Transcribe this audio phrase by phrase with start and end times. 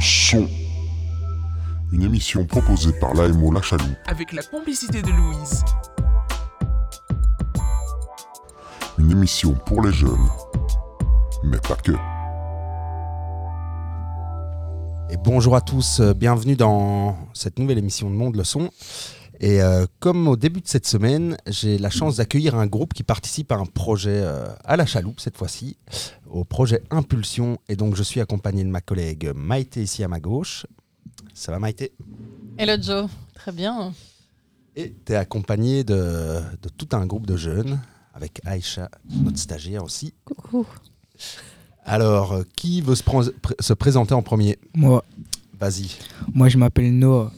[0.00, 0.48] son.
[1.92, 5.64] Une émission proposée par l'AMO La Chaloupe avec la complicité de Louise.
[8.98, 10.28] Une émission pour les jeunes,
[11.44, 11.92] mais pas que.
[15.10, 18.70] Et bonjour à tous, euh, bienvenue dans cette nouvelle émission de Monde le Son.
[19.42, 23.02] Et euh, comme au début de cette semaine, j'ai la chance d'accueillir un groupe qui
[23.02, 25.78] participe à un projet euh, à la chaloupe cette fois-ci,
[26.28, 27.58] au projet Impulsion.
[27.70, 30.66] Et donc je suis accompagné de ma collègue Maïté ici à ma gauche.
[31.32, 31.92] Ça va Maïté?
[32.58, 33.94] Hello Joe, très bien.
[34.76, 37.80] Et tu es accompagné de, de tout un groupe de jeunes,
[38.12, 40.12] avec Aïcha, notre stagiaire aussi.
[40.24, 40.66] Coucou.
[41.86, 44.58] Alors, euh, qui veut se, pr- pr- se présenter en premier?
[44.74, 45.02] Moi,
[45.58, 45.90] Vas-y,
[46.32, 47.32] moi je m'appelle Noah.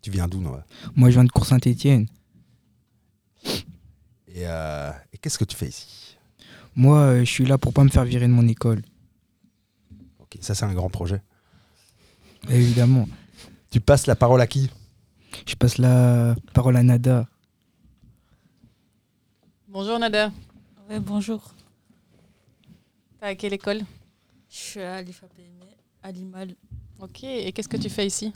[0.00, 0.64] Tu viens d'où Noah?
[0.94, 2.06] Moi je viens de Cour-Saint-Étienne.
[4.28, 6.16] Et, euh, et qu'est-ce que tu fais ici?
[6.74, 8.82] Moi euh, je suis là pour pas me faire virer de mon école.
[10.18, 11.22] Ok, ça c'est un grand projet.
[12.48, 13.08] Évidemment.
[13.70, 14.70] Tu passes la parole à qui?
[15.46, 17.28] Je passe la parole à Nada.
[19.66, 20.32] Bonjour Nada.
[20.88, 21.54] Ouais, bonjour.
[23.20, 23.82] T'es à quelle école?
[24.48, 25.66] Je suis à l'IFAPME,
[26.02, 26.54] à Limal.
[27.00, 28.32] Ok, et qu'est-ce que tu fais ici?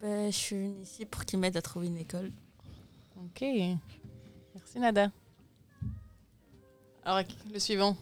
[0.00, 2.32] Ben, je suis venue ici pour qu'ils m'aident à trouver une école.
[3.18, 5.10] Ok, merci Nada.
[7.04, 7.96] Alors, le suivant.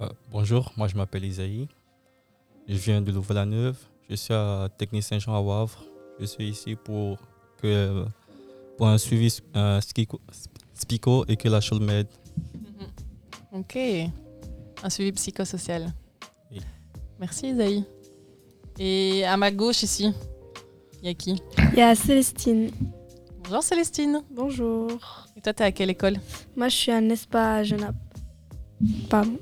[0.00, 1.68] Euh, bonjour, moi je m'appelle Isaïe.
[2.68, 3.76] Je viens de Louvain-la-Neuve.
[4.08, 5.84] Je suis à Technique Saint-Jean à Wavre.
[6.20, 7.18] Je suis ici pour,
[7.60, 8.04] que,
[8.76, 9.80] pour un suivi euh,
[10.74, 12.08] spico et que la chose m'aide.
[13.52, 15.92] Ok, un suivi psychosocial.
[16.52, 16.60] Oui.
[17.18, 17.84] Merci Isaïe.
[18.82, 20.10] Et à ma gauche ici,
[21.02, 21.42] il y a qui
[21.74, 22.70] Il y a Célestine.
[23.44, 24.22] Bonjour Célestine.
[24.30, 24.90] Bonjour.
[25.36, 26.16] Et toi, t'es à quelle école
[26.56, 27.94] Moi, je suis à Nespa à Genappe.
[29.10, 29.36] Pardon.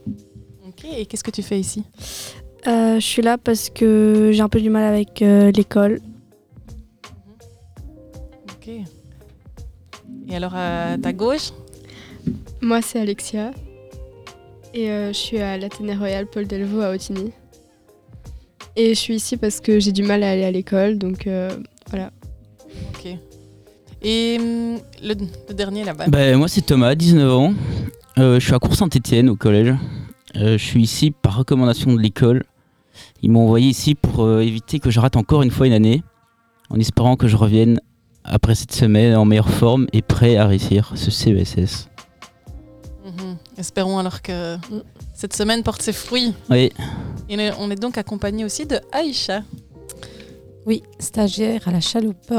[0.67, 1.85] Ok, et qu'est-ce que tu fais ici
[2.67, 6.01] Euh, je suis là parce que j'ai un peu du mal avec euh, l'école.
[8.51, 8.69] Ok.
[10.27, 11.53] Et alors à ta gauche
[12.61, 13.53] Moi, c'est Alexia.
[14.75, 17.31] Et euh, je suis à l'Athénée Royal Paul Delvaux à Otigny.
[18.81, 21.51] Et je suis ici parce que j'ai du mal à aller à l'école, donc euh,
[21.91, 22.13] voilà.
[22.95, 23.09] Ok.
[24.03, 25.15] Et hum, le,
[25.49, 27.55] le dernier là-bas Ben, moi, c'est Thomas, 19 ans.
[28.19, 29.75] Euh, je suis à Cours-Saint-Étienne au collège.
[30.37, 32.45] Euh, je suis ici par recommandation de l'école.
[33.21, 36.05] Ils m'ont envoyé ici pour euh, éviter que je rate encore une fois une année,
[36.71, 37.81] en espérant que je revienne
[38.23, 41.89] après cette semaine en meilleure forme et prêt à réussir ce CESS.
[43.05, 43.39] Mhm.
[43.57, 44.57] Espérons alors que
[45.21, 46.33] cette semaine porte ses fruits.
[46.49, 46.71] Oui,
[47.29, 49.43] Et on est- on est donc accompagné aussi de Aïcha.
[50.65, 52.33] Oui, stagiaire à la chaloupe.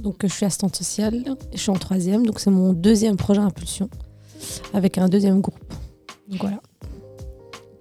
[0.00, 1.14] Donc, je suis assistante sociale
[1.52, 2.26] et je suis en troisième.
[2.26, 3.88] Donc, c'est mon deuxième projet Impulsion
[4.74, 5.72] avec un deuxième groupe.
[6.28, 6.60] Donc, voilà.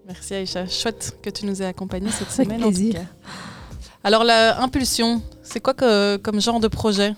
[0.05, 0.67] Merci Aïcha.
[0.67, 2.93] Chouette que tu nous aies accompagnés cette Avec semaine en tout plaisir.
[2.93, 3.05] cas.
[4.03, 7.13] Alors la impulsion, c'est quoi que- comme genre de projet?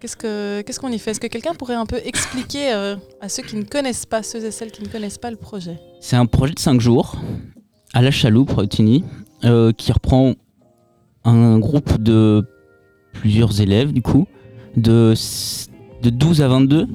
[0.00, 1.12] Qu'est-ce que qu'est-ce qu'on y fait?
[1.12, 4.44] Est-ce que quelqu'un pourrait un peu expliquer euh, à ceux qui ne connaissent pas, ceux
[4.44, 5.78] et celles qui ne connaissent pas le projet?
[6.00, 7.16] C'est un projet de 5 jours
[7.94, 9.04] à la chaloupe, Otigny,
[9.44, 10.34] euh, qui reprend
[11.24, 12.44] un groupe de
[13.12, 14.26] plusieurs élèves, du coup,
[14.76, 15.14] de,
[16.02, 16.86] de 12 à 22,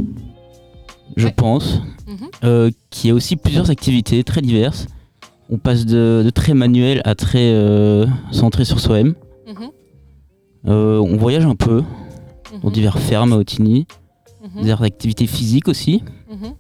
[1.17, 1.33] je Ouais.
[1.35, 1.79] pense.
[2.07, 2.27] Mhm.
[2.43, 4.87] euh, qui a aussi plusieurs activités très diverses.
[5.49, 9.15] On passe de, de très manuel à très euh, centré sur soi-même.
[9.47, 9.69] Mhm.
[10.67, 11.83] Euh, on voyage un peu
[12.61, 12.73] dans Mhm.
[12.73, 13.85] diverses fermes à Otigny,
[14.61, 16.03] des activités physiques aussi.
[16.29, 16.53] Mhm.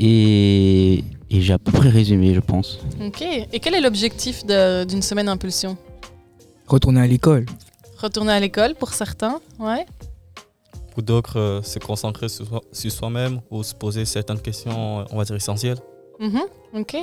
[0.00, 2.78] Et, et j'ai à peu près résumé, je pense.
[3.04, 3.22] Ok.
[3.22, 5.76] Et quel est l'objectif d'une semaine impulsion
[6.66, 7.46] Retourner à l'école.
[7.98, 9.86] Retourner à l'école pour certains, ouais.
[10.92, 15.16] Pour d'autres, euh, se concentrer sur, soi- sur soi-même ou se poser certaines questions, on
[15.16, 15.78] va dire, essentielles.
[16.20, 16.40] Mhm.
[16.74, 16.96] Ok.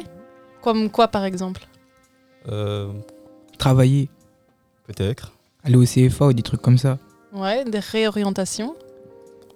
[0.61, 1.65] Comme quoi par exemple?
[2.49, 2.91] Euh,
[3.57, 4.09] Travailler.
[4.87, 5.33] Peut-être.
[5.63, 6.97] Aller au CFA ou des trucs comme ça.
[7.33, 8.75] Ouais, des réorientations.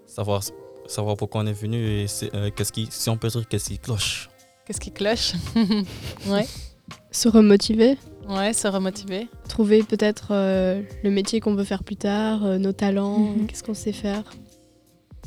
[0.08, 0.44] Savoir,
[0.88, 3.80] savoir pourquoi on est venu et euh, qu'est-ce qui, si on peut dire qu'est-ce qui
[3.80, 4.30] cloche.
[4.66, 5.34] Qu'est-ce qui cloche?
[6.28, 6.48] Ouais.
[7.12, 7.98] Se remotiver,
[8.30, 9.28] Ouais, se remotiver.
[9.50, 13.48] trouver peut-être euh, le métier qu'on veut faire plus tard, euh, nos talents, Mhm.
[13.48, 14.24] qu'est-ce qu'on sait faire.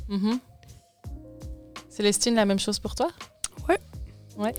[0.08, 0.38] Mhm.
[1.88, 3.08] Célestine, la même chose pour toi?
[3.69, 3.78] Ouais.
[4.38, 4.54] Ouais.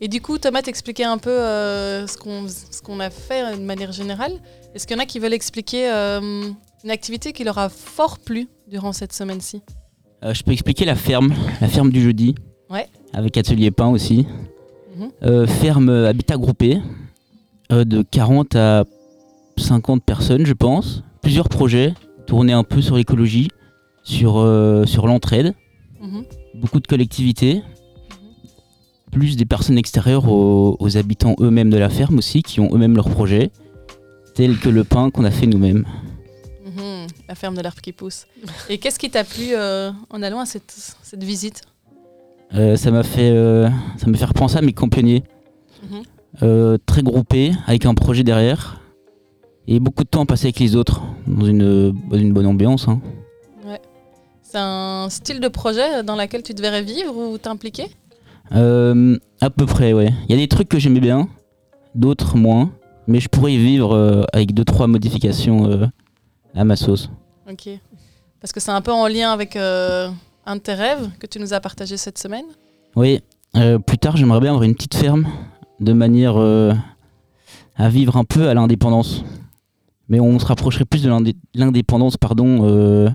[0.00, 3.56] Et du coup, Thomas t'expliquait un peu euh, ce qu'on ce qu'on a fait euh,
[3.56, 4.32] de manière générale.
[4.74, 6.50] Est-ce qu'il y en a qui veulent expliquer euh,
[6.84, 9.62] une activité qui leur a fort plu durant cette semaine-ci
[10.22, 11.32] Euh, je peux expliquer la ferme,
[11.62, 12.34] la ferme du jeudi.
[12.68, 12.86] Ouais.
[13.14, 14.26] Avec atelier pain aussi.
[14.96, 15.10] Mhm.
[15.22, 16.78] Euh, ferme euh, habitat groupé
[17.70, 18.84] de 40 à
[19.56, 21.02] 50 personnes, je pense.
[21.22, 21.94] Plusieurs projets
[22.26, 23.48] tournés un peu sur l'écologie,
[24.02, 24.32] sur,
[24.86, 25.54] sur l'entraide.
[26.00, 26.24] Mhm.
[26.56, 27.62] Beaucoup de collectivités.
[29.12, 32.94] plus des personnes extérieures aux, aux habitants eux-mêmes de la ferme aussi, qui ont eux-mêmes
[32.96, 33.50] leurs projets,
[34.34, 35.84] tels que le pain qu'on a fait nous-mêmes.
[37.30, 38.26] La ferme de l'arbre qui pousse.
[38.68, 41.62] Et qu'est-ce qui t'a plu euh, en allant à cette, cette visite?
[42.54, 43.68] Euh, ça m'a fait, euh,
[43.98, 45.22] ça m'a fait repenser à mes pionniers.
[45.88, 46.02] Mhm.
[46.42, 48.80] Euh, très groupés, avec un projet derrière,
[49.68, 52.88] et beaucoup de temps passé avec les autres, dans une, dans une bonne ambiance.
[52.88, 53.00] hein.
[54.42, 57.86] C'est un style de projet dans lequel tu devrais vivre ou t'impliquer?
[58.50, 60.12] À peu près, ouais.
[60.28, 61.28] Il y a des trucs que j'aimais bien,
[61.94, 62.72] d'autres moins,
[63.06, 65.88] mais je pourrais y vivre avec deux trois modifications
[66.56, 67.08] à ma sauce.
[67.50, 67.68] Ok.
[68.40, 70.08] Parce que c'est un peu en lien avec euh,
[70.46, 72.46] un de tes rêves que tu nous as partagé cette semaine.
[72.96, 73.20] Oui,
[73.56, 75.26] euh, plus tard, j'aimerais bien avoir une petite ferme
[75.80, 76.72] de manière euh,
[77.76, 79.22] à vivre un peu à l'indépendance.
[80.08, 83.10] Mais on se rapprocherait plus de l'indé- l'indépendance, pardon,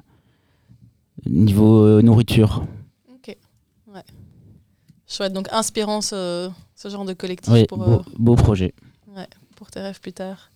[1.25, 2.63] niveau nourriture.
[3.13, 3.35] Ok.
[3.87, 4.03] Ouais.
[5.07, 5.33] Chouette.
[5.33, 8.73] Donc inspirant ce, ce genre de collectif Oui, pour, beau, beau projet.
[9.55, 10.51] pour tes rêves plus tard.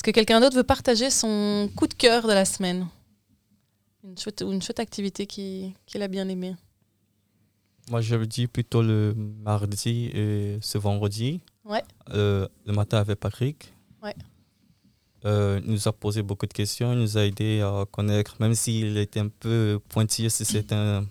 [0.00, 2.86] Est-ce que quelqu'un d'autre veut partager son coup de cœur de la semaine?
[4.02, 6.56] Une chouette, Ou une chouette activité qui- qu'il a bien aimée?
[7.90, 11.42] Moi, je le dis plutôt le mardi et ce vendredi.
[11.66, 11.82] Ouais.
[12.14, 13.74] Euh, le matin avec Patrick.
[14.02, 14.14] Ouais.
[15.26, 18.54] Euh, il nous a posé beaucoup de questions, il nous a aidé à connaître, même
[18.54, 21.04] s'il était un peu pointilleux si c'est un,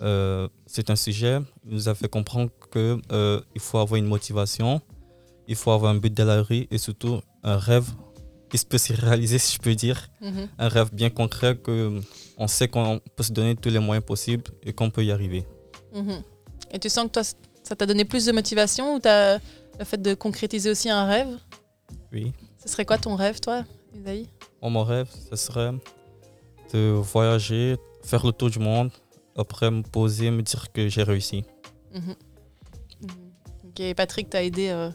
[0.00, 0.48] euh,
[0.88, 4.80] un sujet, il nous a fait comprendre qu'il faut avoir une motivation,
[5.46, 7.88] il faut avoir un but dans la vie et surtout un rêve
[8.48, 10.08] qui se peut se réaliser, si je peux dire.
[10.20, 10.48] Mhm.
[10.58, 12.00] Un rêve bien concret que
[12.36, 15.46] on sait qu'on peut se donner tous les moyens possibles et qu'on peut y arriver.
[15.94, 16.22] Mhm.
[16.72, 17.22] Et tu sens que toi,
[17.62, 19.38] ça t'a donné plus de motivation ou t'as
[19.78, 21.38] le fait de concrétiser aussi un rêve?
[22.12, 22.32] Oui.
[22.62, 23.64] Ce serait quoi ton rêve, toi,
[23.94, 24.28] Isaïe?
[24.62, 25.72] Moi, mon rêve, ce serait
[26.72, 28.90] de voyager, faire le tour du monde,
[29.36, 31.44] après me poser, me dire que j'ai réussi.
[31.94, 32.14] Mhm.
[33.64, 34.90] Ok, Patrick t'a aidé euh,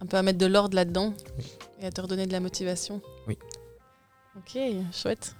[0.00, 1.14] un peu à mettre de l'ordre là-dedans
[1.80, 3.00] et à te redonner de la motivation.
[3.26, 3.38] Oui.
[4.36, 4.58] Ok,
[4.92, 5.34] chouette.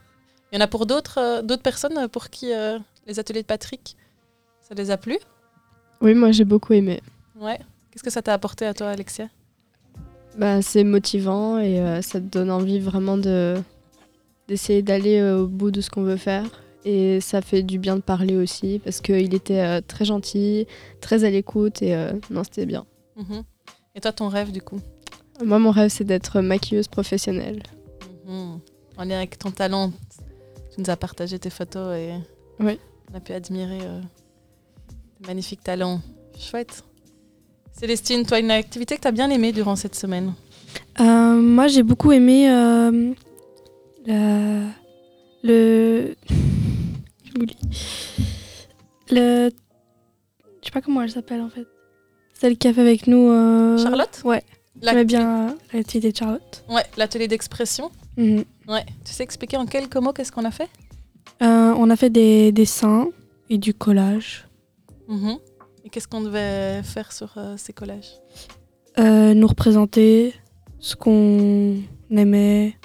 [0.52, 3.46] Il y en a pour d'autres euh, d'autres personnes pour qui euh, les ateliers de
[3.46, 3.96] Patrick,
[4.60, 5.18] ça les a plu?
[6.00, 7.00] Oui, moi j'ai beaucoup aimé.
[7.38, 7.58] Ouais.
[7.90, 9.28] Qu'est-ce que ça t'a apporté à toi, Alexia?
[10.36, 13.56] Bah, c'est motivant et euh, ça te donne envie vraiment de
[14.48, 16.44] d'essayer d'aller au bout de ce qu'on veut faire.
[16.84, 20.68] Et ça fait du bien de parler aussi parce qu'il était euh, très gentil,
[21.00, 22.86] très à l'écoute et euh, non, c'était bien.
[23.16, 23.42] Mhm.
[23.96, 24.78] Et toi, ton rêve, du coup?
[25.44, 27.62] Moi, mon rêve, c'est d'être maquilleuse professionnelle.
[28.26, 28.60] Mhm.
[28.96, 29.92] En lien avec ton talent,
[30.74, 32.12] tu nous as partagé tes photos et
[32.60, 32.78] Oui.
[33.12, 34.00] on a pu admirer euh,
[35.20, 36.00] tes magnifiques talents.
[36.38, 36.82] Chouette.
[37.72, 40.32] Célestine, toi, une activité que tu as bien aimée durant cette semaine
[41.00, 41.04] Euh,
[41.40, 43.12] moi, j'ai beaucoup aimé euh,
[44.06, 44.70] la-
[45.42, 46.14] le.
[49.10, 49.50] Le.
[50.60, 51.66] Je sais pas comment elle s'appelle en fait.
[52.34, 53.28] Celle qui a fait avec nous.
[53.30, 54.20] euh, Charlotte?
[54.24, 54.42] Ouais.
[54.82, 56.64] J'aimais bien l'activité de Charlotte.
[56.69, 57.90] Ouais, l'atelier d'expression.
[58.17, 58.44] Mhm.
[58.69, 58.84] Ouais.
[59.05, 60.69] Tu sais expliquer en quelques mots qu'est-ce qu'on a fait?
[61.43, 63.08] Euh, on a fait des dessins
[63.50, 64.46] et du collage.
[65.08, 65.38] Mhm.
[65.84, 68.12] Et qu'est-ce qu'on devait faire sur euh, ces collages?
[68.99, 70.34] Euh, nous représenter
[70.79, 71.76] ce qu'on
[72.11, 72.76] aimait,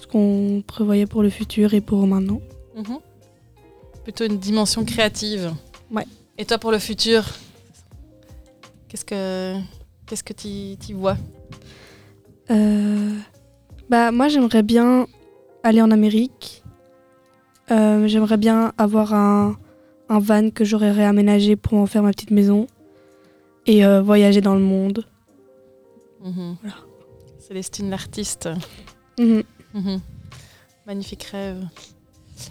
[0.00, 2.40] ce qu'on prévoyait pour le futur et pour maintenant.
[2.74, 2.98] Mhm.
[4.02, 5.54] Plutôt une dimension créative.
[5.90, 6.06] Ouais.
[6.38, 7.24] Et toi, pour le futur,
[8.88, 9.54] qu'est-ce que
[10.06, 11.16] qu'est-ce que tu y vois?
[12.50, 13.18] Euh,
[13.88, 15.06] bah, moi, j'aimerais bien
[15.62, 16.62] aller en Amérique.
[17.70, 19.56] Euh, j'aimerais bien avoir un,
[20.08, 22.66] un van que j'aurais réaménagé pour en faire ma petite maison
[23.66, 25.06] et euh, voyager dans le monde.
[26.22, 26.56] Mhm.
[26.60, 26.76] Voilà.
[27.38, 28.48] Célestine, l'artiste.
[29.18, 29.42] Mhm.
[29.74, 30.00] Mhm.
[30.86, 31.66] Magnifique rêve.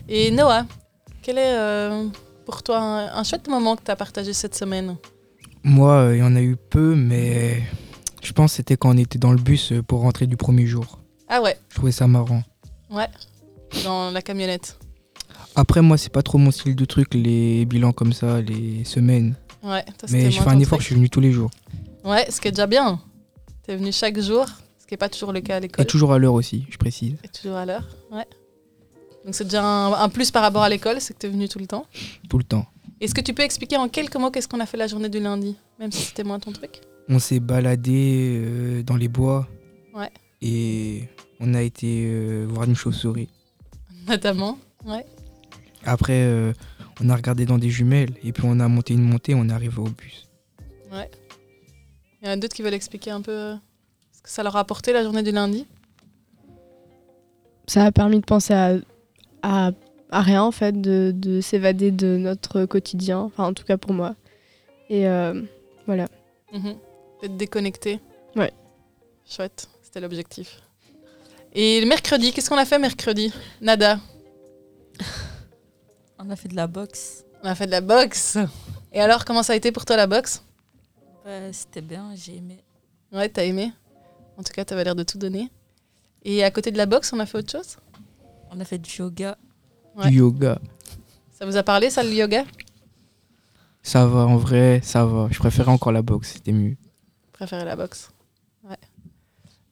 [0.10, 0.66] Et Noah,
[1.22, 2.08] quel est euh,
[2.46, 4.98] pour toi un, un chouette moment que tu as partagé cette semaine?
[5.64, 7.64] Moi, euh, il y en a eu peu, mais
[8.22, 10.66] je pense que c'était quand on était dans le bus euh, pour rentrer du premier
[10.66, 11.00] jour.
[11.30, 12.44] Ah ouais, Je trouvais ça marrant.
[12.90, 13.08] ouais,
[13.84, 14.78] dans la camionnette.
[15.56, 19.36] Après, moi, c'est pas trop mon style de truc, les bilans comme ça, les semaines.
[19.64, 20.82] Ouais, toi, Mais je fais un effort, truc.
[20.82, 21.52] je suis venu tous les jours.
[22.04, 23.00] Ouais, ce qui est déjà bien.
[23.66, 24.46] T'es venu chaque jour,
[24.80, 25.86] ce qui n'est pas toujours le cas à Et l'école.
[25.86, 27.16] toujours à l'heure aussi, je précise.
[27.24, 28.26] Et toujours à l'heure, ouais.
[29.24, 31.48] Donc c'est déjà un, un plus par rapport à l'école, c'est que tu es venu
[31.48, 31.86] tout le temps.
[32.30, 32.66] Tout le temps.
[33.04, 35.20] Est-ce que tu peux expliquer en quelques mots qu'est-ce qu'on a fait la journée du
[35.20, 36.80] lundi, même si c'était moins ton truc?
[37.10, 39.46] On s'est baladé euh, dans les bois.
[39.94, 40.10] Ouais.
[40.42, 41.10] Et
[41.42, 43.28] on a été euh, voir une chauve-souris.
[44.08, 45.06] Notamment, ouais.
[45.84, 46.54] Après, euh,
[47.02, 48.14] on a regardé dans des jumelles.
[48.24, 50.30] Et puis on a monté une montée, on est arrivé au bus.
[50.94, 51.12] ouais.
[52.22, 53.54] Il y en a d'autres qui veulent expliquer un peu
[54.14, 55.68] ce que ça leur a apporté la journée du lundi?
[57.68, 58.78] Ça a permis de penser à,
[59.42, 59.72] à,
[60.14, 63.94] à rien en fait, de, de s'évader de notre quotidien, enfin en tout cas pour
[63.94, 64.16] moi.
[64.90, 65.42] Et euh,
[65.86, 66.08] voilà.
[66.52, 66.76] Mhm.
[67.22, 68.00] D'être déconnecté.
[68.36, 68.52] Ouais.
[69.28, 70.62] Chouette, c'était l'objectif.
[71.54, 73.32] Et le mercredi, qu'est-ce qu'on a fait mercredi?
[73.62, 74.00] Nada,
[76.20, 77.26] On a fait de la boxe.
[77.44, 78.38] on a fait de la boxe.
[78.92, 80.44] Et alors, comment ça a été pour toi la boxe?
[81.26, 82.64] Ouais, C'était bien, j'ai aimé.
[83.12, 83.72] Ouais, t'as aimé
[84.38, 85.50] En tout cas, t'avais l'air de tout donner.
[86.24, 87.78] Et à côté de la boxe, on a fait autre chose?
[88.52, 89.38] On a fait du yoga.
[89.96, 90.10] Ouais.
[90.10, 90.60] Du yoga.
[91.32, 92.46] Ça vous a parlé, ça, le yoga?
[93.82, 95.28] Ça va, en vrai, ça va.
[95.30, 96.76] Je préférais encore la boxe, c'était mieux.
[97.34, 98.12] Préférez la boxe.
[98.64, 98.78] Ouais.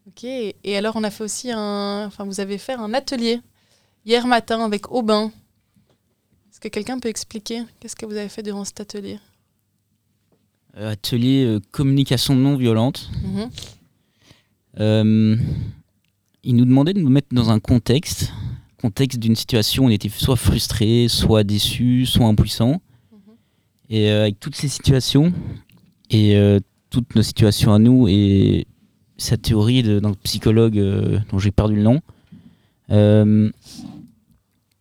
[0.07, 0.23] Ok.
[0.25, 2.05] Et alors, on a fait aussi un.
[2.07, 3.39] Enfin, vous avez fait un atelier
[4.05, 5.31] hier matin avec Aubin.
[6.51, 9.19] Est-ce que quelqu'un peut expliquer qu'est-ce que vous avez fait durant cet atelier?
[10.77, 13.09] Euh, atelier euh, communication non violente.
[13.23, 13.49] Mhm.
[14.79, 15.37] Euh,
[16.43, 18.31] il nous demandait de nous mettre dans un contexte,
[18.81, 22.81] contexte d'une situation où on était soit frustré, soit déçu, soit impuissant.
[23.89, 25.33] Et euh, avec toutes ces situations
[26.09, 26.59] et euh,
[26.89, 28.65] toutes nos situations à nous et
[29.17, 32.01] sa théorie de- d'un psychologue euh, dont j'ai perdu le nom,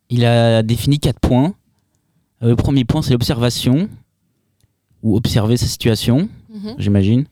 [0.08, 1.54] il a défini quatre points.
[2.40, 3.88] Le premier point, c'est l'observation,
[5.02, 6.74] ou observer sa situation, Mhm.
[6.78, 7.24] j'imagine.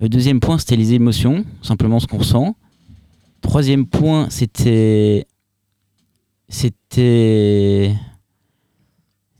[0.00, 2.56] Le deuxième point, c'était les émotions, simplement ce qu'on ressent.
[3.40, 5.26] Troisième point, c'était.
[6.50, 7.94] C'était.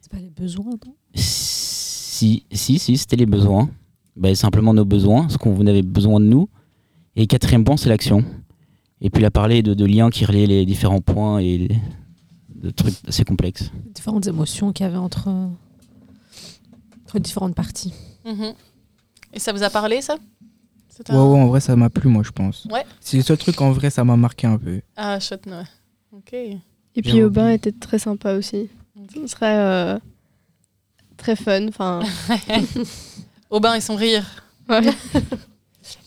[0.01, 0.95] C'est pas les besoins, non?
[1.13, 3.69] Si, si, si, c'était les besoins.
[4.17, 6.49] Ben, simplement nos besoins, ce qu'on avait besoin de nous.
[7.17, 8.25] Et quatrième point, c'est l'action.
[9.01, 11.69] Et puis il a parlé de, de liens qui relaient les différents points et
[12.55, 13.71] de trucs assez complexes.
[13.87, 15.29] Les différentes émotions qu'il y avait entre,
[17.05, 17.95] entre différentes parties.
[18.25, 18.53] Mhm.
[19.33, 20.17] Et ça vous a parlé, ça?
[21.09, 22.67] Ouais, ouais, en vrai, ça m'a plu, moi, je pense.
[22.71, 22.85] Ouais.
[23.01, 24.83] C'est le seul truc, en vrai, ça m'a marqué un peu.
[24.97, 25.65] Ah, chouette, ouais.
[26.13, 26.35] Ok.
[26.97, 27.23] Et puis.
[27.23, 28.69] Aubin était très sympa aussi.
[29.15, 29.99] Ce serait euh,
[31.17, 31.69] très fun.
[31.69, 32.01] Enfin,
[33.51, 34.45] Aubin et son rire.
[34.69, 34.81] ouais.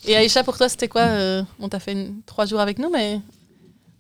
[0.06, 2.90] Et Aïcha, pour toi, c'était quoi euh, On t'a fait une- trois jours avec nous,
[2.90, 3.20] mais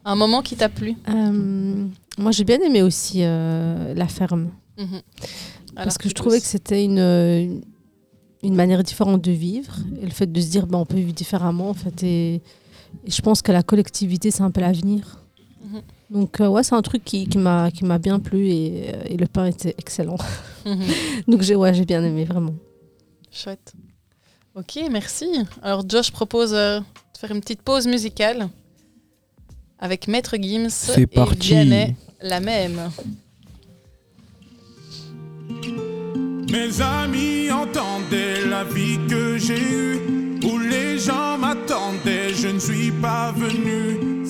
[0.06, 0.96] un moment qui t'a plu?
[1.10, 1.88] Euh,
[2.18, 4.50] moi, j'ai bien aimé aussi euh, la ferme.
[4.78, 5.02] Mhm.
[5.75, 7.62] Parce que je trouvais que c'était une, une,
[8.44, 9.74] une manière différente de vivre.
[10.02, 12.04] Et le fait de se dire, ben, on peut vivre différemment, en fait.
[12.04, 12.42] Et, et
[13.12, 15.20] je pense que la collectivité, c'est un peu l'avenir.
[16.10, 19.03] Donc, euh, ouais, c'est un truc qui, qui m'a qui m'a bien plu et, euh,
[19.05, 20.17] et le pain était excellent.
[20.65, 20.79] Mhm.
[21.27, 22.53] Donc, j'ai ouais, j'ai bien aimé, vraiment.
[23.29, 23.74] Chouette.
[24.55, 25.25] Ok, merci.
[25.62, 28.48] Alors, Josh propose euh, de faire une petite pause musicale
[29.77, 31.50] avec Maître Gims C'est et parti.
[31.50, 32.79] Vianney, la même.
[36.50, 42.91] Mes amis entendaient la vie que j'ai eue, où les gens m'attendaient, je ne suis
[42.91, 44.12] pas venu.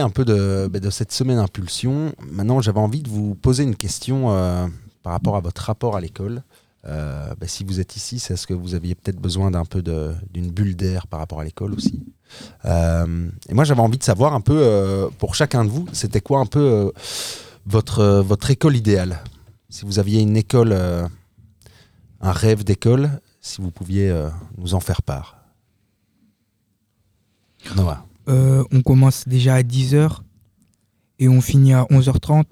[0.00, 2.14] Un peu de, bah, de cette semaine impulsion.
[2.30, 4.66] Maintenant j'avais envie de vous poser une question euh,
[5.02, 6.42] par rapport à votre rapport à l'école.
[6.84, 9.82] Euh, bah, si vous êtes ici, c'est parce que vous aviez peut-être besoin d'un peu
[9.82, 12.02] d'une bulle d'air par rapport à l'école aussi.
[12.64, 16.40] Euh, et moi j'avais envie de savoir un peu pour chacun de vous, c'était quoi
[16.40, 16.92] un peu
[17.66, 19.22] votre, votre école idéale?
[19.68, 20.72] Si vous aviez une école,
[22.20, 24.12] un rêve d'école, si vous pouviez
[24.58, 25.36] nous en faire part.
[27.76, 28.04] Noah.
[28.28, 30.18] Euh, on commence déjà à 10h
[31.18, 32.44] et on finit à 11h30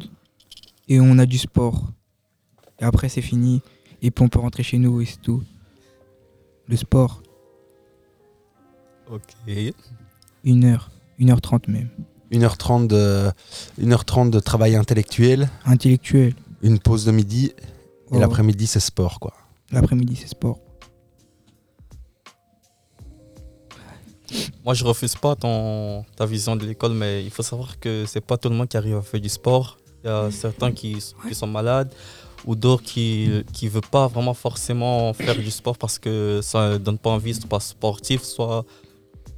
[0.88, 1.92] et on a du sport.
[2.80, 3.62] Et après c'est fini
[4.02, 5.42] et puis on peut rentrer chez nous et c'est tout.
[6.66, 7.22] Le sport,
[9.10, 9.22] Ok.
[10.44, 10.80] 1h,
[11.18, 11.88] 1h30 même.
[12.32, 13.30] 1h30 de,
[13.80, 15.50] 1h30 de travail intellectuel.
[15.64, 16.34] Intellectuel.
[16.62, 17.46] Une pause de midi.
[18.12, 18.18] Et Oh.
[18.20, 19.32] l'après-midi, c'est sport, quoi.
[19.72, 20.58] L'après-midi c'est sport.
[24.64, 28.20] Moi, je refuse pas ton, ta vision de l'école, mais il faut savoir que c'est
[28.20, 29.76] pas tout le monde qui arrive à faire du sport.
[30.04, 30.96] Il y a certains qui,
[31.28, 31.92] qui sont malades
[32.46, 33.28] ou d'autres qui
[33.62, 37.34] ne veulent pas vraiment forcément faire du sport parce que ça ne donne pas envie,
[37.34, 38.64] soit pas sportif, soit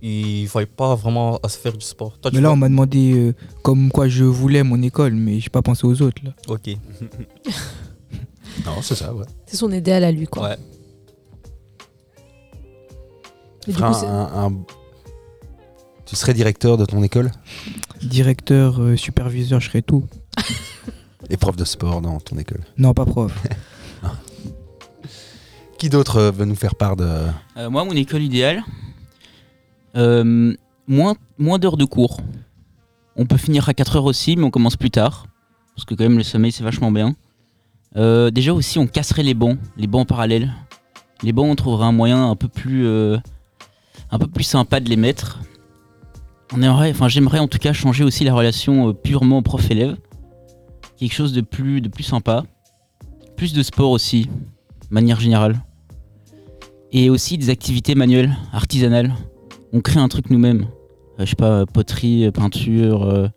[0.03, 2.19] ils ne voient pas vraiment à se faire du sport.
[2.21, 5.41] Toi, Mais là vois- on m'a demandé euh, comme quoi je voulais mon école mais
[5.41, 6.33] j'ai pas pensé aux autres là.
[6.49, 6.77] Ok.
[8.67, 9.27] non, c'est ça, ouais.
[9.47, 10.43] C'est son idéal à lui, quoi.
[10.51, 10.57] Ouais.
[13.67, 14.65] Du coup, c'est- un- un-
[16.13, 17.31] Tu serais directeur de ton école
[18.03, 20.05] Directeur, euh, superviseur, je serais tout.
[21.31, 23.33] Et prof de sport dans ton école Non, pas prof.
[25.79, 27.09] Qui d'autre euh, veut nous faire part de...
[27.57, 28.63] Euh, moi, mon école idéale,
[29.97, 30.55] euh,
[30.87, 32.21] moins, moins d'heures de cours.
[33.17, 35.29] On peut finir à 4 heures aussi, mais on commence plus tard.
[35.75, 37.17] Parce que quand même, le sommeil, c'est vachement bien.
[37.97, 40.53] Euh, déjà aussi, on casserait les bancs, les bancs parallèles.
[41.23, 43.17] Les bancs, on trouverait un moyen un peu plus, euh,
[44.11, 45.41] un peu plus sympa de les mettre.
[46.55, 49.97] On aimerait, enfin, j'aimerais en tout cas changer aussi la relation euh, purement prof-élève.
[50.99, 52.45] Quelque chose de plus, de plus sympa.
[53.37, 55.61] Plus de sport aussi, de manière générale
[56.93, 59.15] et aussi des activités manuelles, artisanales.
[59.73, 60.67] On crée un truc nous-mêmes.
[61.19, 63.29] Euh, je sais pas, poterie, euh, peinture, euh,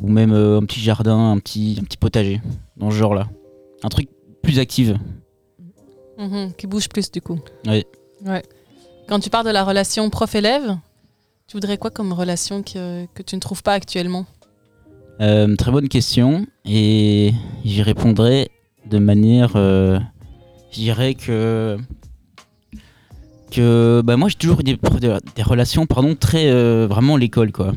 [0.00, 2.40] ou même euh, un petit jardin, un petit, un petit potager,
[2.76, 3.28] dans ce genre-là.
[3.82, 4.08] Un truc
[4.42, 4.92] plus actif.
[6.18, 7.38] Mhm, qui bouge plus du coup.
[7.66, 7.84] Oui.
[8.24, 8.42] Ouais.
[9.08, 10.76] Quand tu parles de la relation prof-élève,
[11.52, 14.24] tu voudrais quoi comme relation que, que tu ne trouves pas actuellement?
[15.20, 18.50] Euh, très bonne question, et j'y répondrai
[18.86, 19.52] de manière.
[19.56, 20.00] euh,
[20.70, 21.76] je dirais que.
[23.50, 24.78] que bah moi j'ai toujours eu des,
[25.36, 26.48] des relations pardon, très.
[26.50, 27.74] euh, vraiment l'école quoi.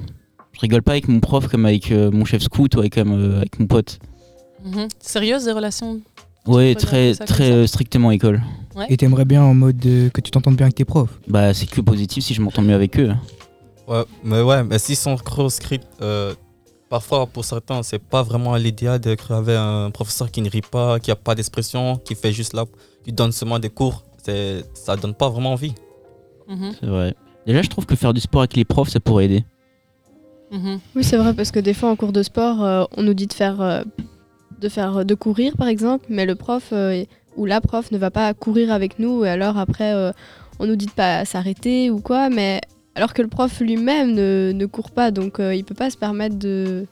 [0.53, 3.38] Je rigole pas avec mon prof comme avec euh, mon chef scout ou avec, euh,
[3.39, 3.99] avec mon pote.
[4.63, 4.88] Mhm.
[5.01, 5.99] Sérieuse des relations?
[6.47, 8.41] Ouais, très, ça très euh, strictement école.
[8.73, 8.85] Ouais.
[8.88, 11.19] Et t'aimerais bien en mode euh, que tu t'entendes bien avec tes profs?
[11.27, 13.11] Bah, c'est que positif si je m'entends mieux avec eux.
[13.88, 16.34] Ouais, mais ouais, mais s'ils sont proscrits, euh,
[16.89, 21.00] parfois pour certains, c'est pas vraiment l'idéal d'être avec un professeur qui ne rit pas,
[21.00, 22.65] qui a pas d'expression, qui fait juste là,
[23.04, 24.04] qui donne seulement des cours.
[24.24, 25.74] C'est, ça donne pas vraiment envie.
[26.48, 26.74] Mhm.
[26.80, 27.15] C'est vrai.
[27.45, 29.45] Déjà, je trouve que faire du sport avec les profs, ça pourrait aider.
[30.52, 30.80] Mhm.
[30.95, 33.28] Oui, c'est vrai parce que des fois en cours de sport, euh, on nous dit
[33.28, 33.84] de faire, euh,
[34.60, 37.04] de faire, de courir par exemple, mais le prof euh,
[37.36, 40.12] ou la prof ne va pas courir avec nous et alors après euh,
[40.60, 42.62] on nous dit de pas s'arrêter ou quoi, mais
[42.95, 45.97] alors que le prof lui-même ne, ne court pas, donc euh, il peut pas se
[45.97, 46.88] permettre de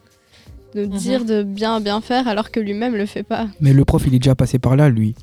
[0.76, 3.48] de dire de bien bien faire alors que lui-même le fait pas.
[3.62, 5.16] Mais le prof, il est déjà passé par là, lui.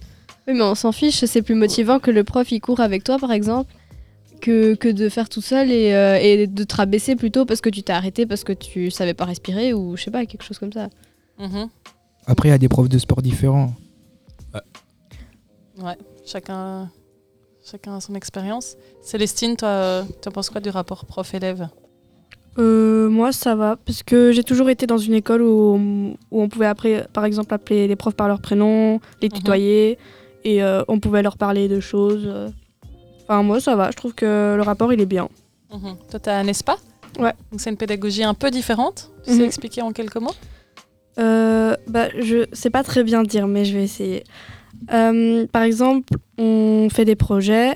[0.46, 3.18] Oui, mais on s'en fiche, c'est plus motivant que le prof il court avec toi
[3.18, 3.72] par exemple.
[4.40, 7.68] Que, que de faire tout seul et, euh, et de te rabaisser plutôt parce que
[7.68, 10.58] tu t'es arrêté parce que tu savais pas respirer ou je sais pas, quelque chose
[10.58, 10.88] comme ça.
[11.38, 11.68] Mhm.
[12.26, 13.74] Après, il y a des profs de sport différents.
[15.82, 16.90] Ouais, chacun,
[17.70, 18.76] chacun a son expérience.
[19.02, 21.68] Célestine, toi, tu en penses quoi du rapport prof-élève?
[22.58, 26.42] Euh, moi, ça va, parce que j'ai toujours été dans une école où, on- où
[26.42, 29.98] on pouvait, après, par exemple, appeler les profs par leur prénom, les tutoyer.
[30.42, 32.22] et euh, on pouvait leur parler de choses.
[32.26, 32.48] euh.
[33.24, 33.90] Enfin, moi, ça va.
[33.90, 35.28] Je trouve que le rapport, il est bien.
[35.70, 35.96] Mhm.
[36.10, 36.76] Toi, tu as un ESPA
[37.18, 37.34] Ouais.
[37.50, 39.10] Donc, c'est une pédagogie un peu différente?
[39.24, 39.36] Tu Mhm.
[39.36, 40.34] sais expliquer en quelques mots?
[41.18, 44.24] Euh, bah, je sais pas très bien dire, mais je vais essayer.
[44.92, 47.74] Euh, par exemple, on fait des projets.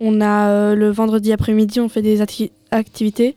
[0.00, 3.36] On a euh, le vendredi après-midi, on fait des acti- activités.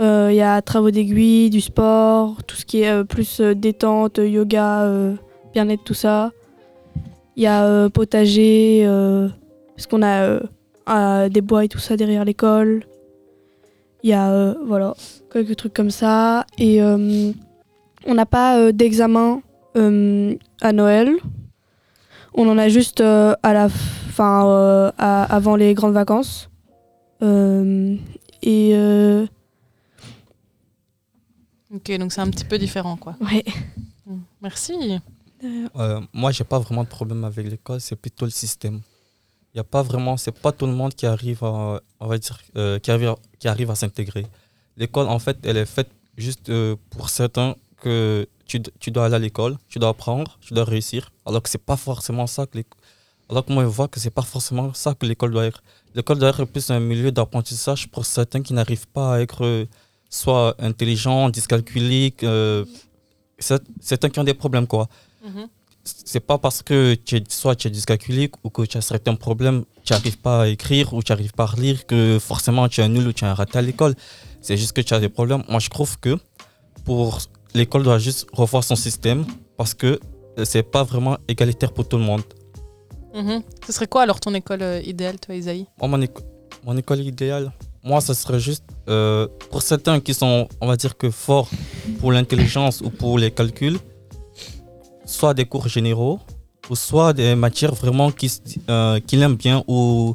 [0.00, 4.88] Euh, Il y a travaux d'aiguille, du sport, tout ce qui est plus détente, yoga,
[5.52, 6.32] bien-être, tout ça.
[7.36, 8.84] Il y a potager,
[9.74, 12.84] parce qu'on a des bois et tout ça derrière l'école.
[14.02, 14.94] Il y a voilà,
[15.32, 16.44] quelques trucs comme ça.
[16.58, 19.40] Et on n'a pas d'examen
[19.74, 21.16] à Noël.
[22.36, 26.50] On en a juste euh, à la fin, euh, à- avant les grandes vacances.
[27.22, 27.96] Euh,
[28.42, 29.26] et euh,
[31.74, 33.16] Ok, donc c'est un petit peu différent, quoi.
[33.20, 33.44] ouais.
[34.06, 34.18] Mm.
[34.42, 34.74] Merci.
[35.44, 38.80] Euh, moi, j'ai pas vraiment de problème avec l'école, c'est plutôt le système.
[39.52, 42.18] Il y a pas vraiment, c'est pas tout le monde qui arrive à, on va
[42.18, 44.26] dire, euh, qui arrive, à- qui arrive à s'intégrer.
[44.76, 47.54] L'école, en fait, elle est faite juste euh, pour certains
[47.86, 51.00] que tu, tu dois aller à l'école, tu dois apprendre, tu dois réussir.
[51.26, 52.80] Alors que c'est pas forcément ça que l'école.
[53.30, 55.60] Alors que moi, je vois que c'est pas forcément ça que l'école doit être.
[55.96, 59.64] L'école doit être plus un milieu d'apprentissage pour certains qui n'arrivent pas à être euh,
[60.22, 62.64] soit intelligents, dyscalculiques, euh,
[63.40, 64.86] cer- certains qui ont des problèmes, quoi
[65.24, 65.46] Mhm.
[66.12, 69.16] c'est pas parce que tu es, soit tu es dyscalculique ou que tu as certains
[69.26, 72.80] problèmes, tu n'arrives pas à écrire ou tu n'arrives pas à lire que forcément tu
[72.80, 73.94] es un nul ou tu es un raté à l'école.
[74.44, 75.42] C'est juste que tu as des problèmes.
[75.52, 76.12] Moi, je trouve que
[76.84, 77.08] pour
[77.58, 79.24] l'école doit juste revoir son système
[79.56, 79.90] parce que
[80.38, 82.22] euh, c'est pas vraiment égalitaire pour tout le monde.
[83.14, 83.42] Mhm.
[83.66, 85.66] Ce serait quoi alors ton école euh, idéale, toi, Isaïe?
[85.80, 86.22] Mon, éco-
[86.66, 87.50] mon école idéale,
[87.82, 91.48] moi, ce serait juste euh, pour certains qui sont, on va dire que forts
[92.00, 93.78] pour l'intelligence ou pour les calculs,
[95.06, 96.18] soit des cours généraux
[96.68, 100.14] ou soit des matières vraiment qui, s- euh, qu'il aime bien ou,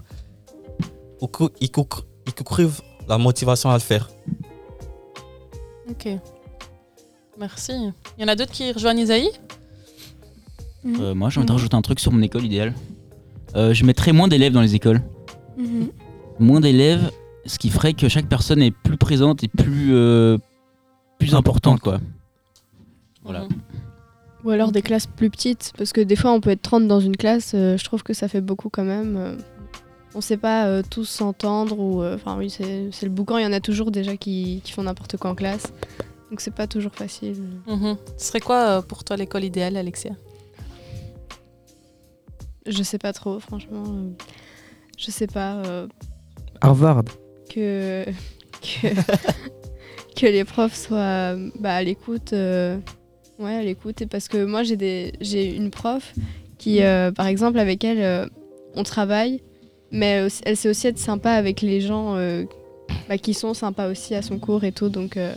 [1.22, 1.86] ou que- ils cou-
[2.28, 2.60] ils courent
[3.08, 4.10] la motivation à le faire.
[5.90, 6.08] Ok.
[7.42, 7.74] Merci.
[8.18, 9.30] Il y en a d'autres qui rejoignent Isaïe
[10.86, 12.74] Euh, moi, j'ai envie de rajouter un truc sur mon école idéale.
[13.56, 15.02] Euh, je mettrais moins d'élèves dans les écoles.
[15.58, 15.90] Mhm.
[16.40, 17.12] Moins d'élèves,
[17.46, 20.38] ce qui ferait que chaque personne est plus présente et plus, euh,
[21.20, 22.00] plus importante, quoi.
[23.24, 23.48] Voilà.
[24.44, 27.00] Ou alors des classes plus petites, parce que des fois on peut être 30 dans
[27.00, 29.16] une classe, euh, je trouve que ça fait beaucoup quand même.
[29.18, 29.36] euh.
[30.16, 32.02] on sait pas euh, tous s'entendre, ou.
[32.02, 34.72] euh, Enfin oui, c'est c'est le boucan, il y en a toujours déjà qui, qui
[34.72, 35.72] font n'importe quoi en classe.
[36.32, 37.36] Donc c'est pas toujours facile.
[37.68, 37.98] Mhm.
[38.18, 40.12] Ce serait quoi euh, pour toi l'école idéale, Alexia?
[42.66, 43.84] Je sais pas trop, franchement.
[44.98, 45.58] je sais pas.
[45.66, 45.88] euh,
[46.62, 47.04] Harvard.
[47.50, 48.06] que,
[48.62, 48.88] que,
[50.16, 52.34] que les profs soient bah, à l'écoute.
[52.34, 52.78] euh,
[53.40, 54.02] ouais, à l'écoute.
[54.02, 56.14] Et parce que moi, j'ai des j'ai une prof
[56.58, 58.26] qui, euh, par exemple, avec elle, euh,
[58.76, 59.42] on travaille,
[59.92, 62.46] mais elle sait aussi être sympa avec les gens euh,
[63.10, 64.88] bah, qui sont sympas aussi à son cours et tout.
[64.90, 65.34] Donc, euh,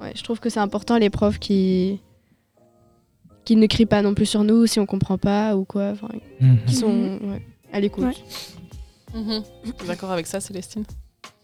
[0.00, 2.00] ouais, je trouve que c'est important les profs qui
[3.44, 5.90] qui ne crient pas non plus sur nous si on comprend pas ou quoi.
[5.90, 6.08] enfin,
[6.40, 6.58] Mhm.
[6.66, 8.04] Qui sont ouais, à l'écoute.
[8.04, 8.14] Ouais.
[9.20, 9.42] Mhm.
[9.86, 10.84] D'accord avec ça, Célestine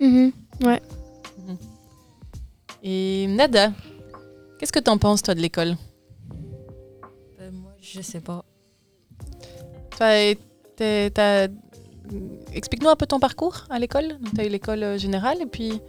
[0.00, 0.32] Mhm.
[0.62, 0.80] Ouais.
[1.46, 1.56] Mhm.
[2.82, 3.72] Et Nada,
[4.58, 5.76] qu'est-ce que t'en penses, toi, de l'école?
[7.40, 8.44] Euh, moi, je sais pas.
[12.52, 14.18] Explique-nous un peu ton parcours à l'école.
[14.34, 15.80] Tu as eu l'école euh, générale et puis.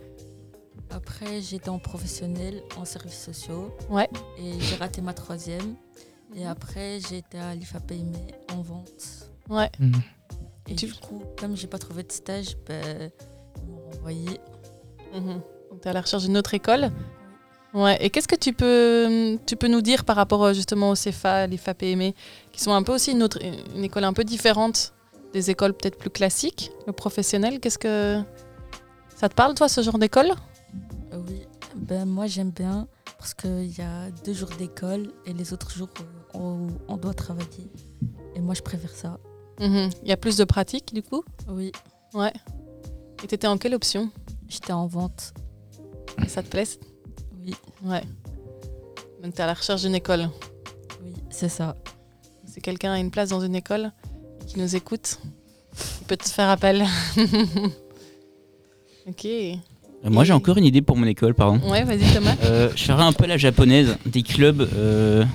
[0.90, 3.76] Après, j'étais en professionnel, en services sociaux.
[3.90, 4.10] Ouais.
[4.38, 5.76] Et j'ai raté ma troisième.
[6.36, 8.14] Et après, j'ai été à l'IFAPME
[8.54, 9.32] en vente.
[9.50, 9.70] Ouais.
[9.80, 10.02] Mhm.
[10.68, 13.10] Et du coup, comme j'ai pas trouvé de stage, ben,
[13.58, 14.40] ils m'ont renvoyé.
[15.14, 15.42] Mhm.
[15.72, 16.92] Donc, tu es à la recherche d'une autre école.
[17.74, 17.98] Ouais.
[18.02, 21.48] Et qu'est-ce que tu peux, tu peux nous dire par rapport euh, justement au CFA,
[21.48, 22.14] l'IFA PME,
[22.52, 23.40] qui sont un peu aussi une, autre,
[23.76, 24.94] une école un peu différente
[25.34, 27.60] des écoles peut-être plus classiques, le professionnel?
[27.60, 28.22] Qu'est-ce que.
[29.16, 30.32] Ça te parle, toi, ce genre d'école?
[31.78, 32.88] Ben, moi j'aime bien
[33.18, 37.14] parce qu'il y a deux jours d'école et les autres jours euh, on, on doit
[37.14, 37.70] travailler.
[38.36, 39.20] Et moi je préfère ça.
[39.60, 39.90] Mhm.
[40.04, 41.24] Il y a plus de pratique, du coup?
[41.48, 41.72] Oui.
[42.14, 42.34] Ouais.
[43.24, 44.12] Et tu étais en quelle option?
[44.48, 45.34] J'étais en vente.
[46.24, 46.68] Et ça te plaît?
[47.44, 47.56] Oui.
[47.84, 48.04] Ouais.
[49.24, 50.30] Donc tu es à la recherche d'une école.
[51.04, 51.76] Oui, c'est ça.
[52.46, 53.92] Si quelqu'un a une place dans une école
[54.48, 55.20] qui nous écoute,
[56.02, 56.86] il peut te faire appel.
[59.08, 59.28] ok.
[60.06, 61.60] Euh, Moi, j'ai encore une idée pour mon école, pardon.
[61.70, 62.36] Ouais, vas-y Thomas.
[62.44, 65.26] Euh, je ferais un peu la japonaise, des clubs, euh,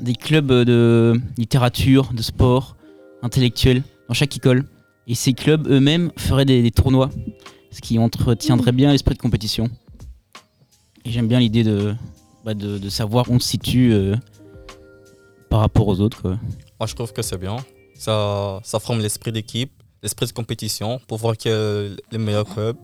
[0.00, 2.76] des clubs de littérature, de sport,
[3.22, 4.64] intellectuel dans chaque école.
[5.06, 7.10] Et ces clubs eux-mêmes feraient des, des tournois,
[7.70, 9.68] ce qui entretiendrait bien l'esprit de compétition.
[11.04, 11.94] Et j'aime bien l'idée de,
[12.44, 14.14] bah, de, de savoir où on se situe euh,
[15.48, 16.20] par rapport aux autres.
[16.20, 16.38] Quoi.
[16.78, 17.56] Moi, je trouve que c'est bien.
[17.94, 19.72] Ça, ça forme l'esprit d'équipe,
[20.02, 22.76] l'esprit de compétition pour voir qui est les meilleurs clubs.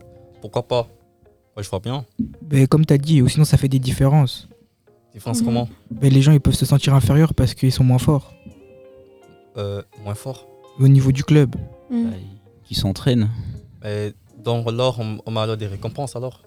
[0.45, 0.87] Pourquoi pas
[1.57, 2.05] Ouais, Je vois bien.
[2.43, 4.47] Ben, comme tu as dit, ou sinon ça fait des différences.
[5.11, 5.45] Différence Mhm.
[5.45, 8.31] comment Ben, les gens ils peuvent se sentir inférieurs parce qu'ils sont moins forts
[9.57, 10.45] Euh, Moins fort.
[10.79, 11.55] au niveau du club.
[11.89, 12.03] Mm.
[12.11, 12.17] Bah,
[12.65, 13.29] Qui s'entraînent.
[13.83, 16.43] Et dans l'or, on, on m'a alors des récompenses alors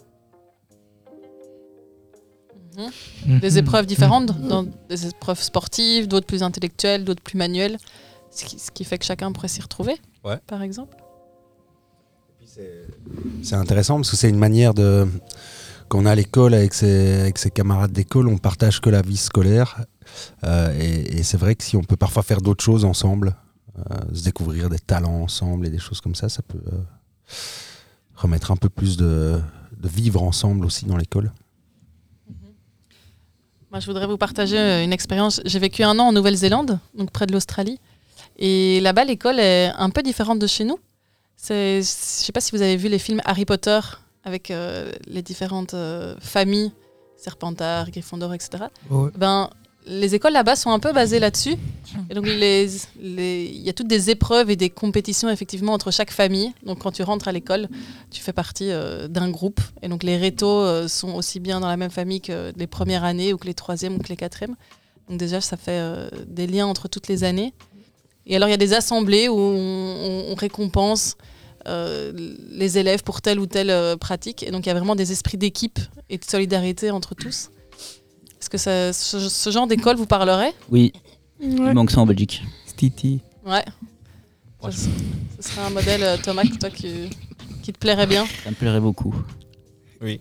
[3.26, 3.40] Mhm.
[3.40, 3.58] Des Mhm.
[3.58, 7.78] épreuves différentes, dans des épreuves sportives, d'autres plus intellectuelles, d'autres plus manuelles.
[8.30, 10.36] Ce qui, ce qui fait que chacun pourrait s'y retrouver, Ouais.
[10.46, 10.96] par exemple.
[13.42, 15.06] C'est intéressant parce que c'est une manière de.
[15.88, 19.84] Quand on à l'école avec ses, camarades d'école, on partage que la vie scolaire.
[20.44, 23.34] Euh, et c'est vrai que si on peut parfois faire d'autres choses ensemble,
[23.78, 26.78] euh, se découvrir des talents ensemble et des choses comme ça, ça peut euh,
[28.16, 29.40] remettre un peu plus de,
[29.82, 31.32] vivre ensemble aussi dans l'école.
[33.70, 35.40] Moi, je voudrais vous partager une expérience.
[35.44, 37.78] J'ai vécu un an en Nouvelle-Zélande, donc près de l'Australie.
[38.38, 40.78] Et là-bas, l'école est un peu différente de chez nous.
[41.46, 43.80] Je ne sais pas si vous avez vu les films Harry Potter
[44.24, 46.72] avec euh, les différentes euh, familles,
[47.16, 48.64] Serpentard, Gryffondor, etc.
[48.90, 49.10] Ouais.
[49.16, 49.48] Ben,
[49.86, 51.54] les écoles là-bas sont un peu basées là-dessus.
[52.10, 52.68] Et donc, les-
[53.00, 56.52] les- il y a toutes des épreuves et des compétitions effectivement entre chaque famille.
[56.66, 57.68] Donc, quand tu rentres à l'école,
[58.10, 59.60] tu fais partie euh, d'un groupe.
[59.80, 63.32] Et donc, les rétos sont aussi bien dans la même famille que les premières années
[63.32, 64.56] ou que les troisièmes ou que les quatrièmes.
[65.08, 65.80] Donc, déjà, ça fait
[66.26, 67.54] des liens entre toutes les années.
[68.28, 69.56] Et alors, il y a des assemblées où on,
[70.28, 71.16] on- on récompense
[71.66, 72.12] euh,
[72.50, 74.42] les élèves pour telle ou telle euh, pratique.
[74.42, 77.50] Et donc, il y a vraiment des esprits d'équipe et de solidarité entre tous.
[78.40, 80.54] Est-ce que ça- ce, ce genre d'école vous parlerait?
[80.70, 80.92] Oui,
[81.40, 81.48] Ouais.
[81.48, 82.42] il manque ça en Belgique.
[82.66, 83.20] Stiti.
[83.46, 83.64] Ouais.
[84.62, 84.88] Ouais, Ce,
[85.40, 87.10] ce serait un modèle, euh, Thomas, que toi, qui,
[87.62, 88.26] qui te plairait bien.
[88.44, 89.14] Ça me plairait beaucoup.
[90.00, 90.20] Oui.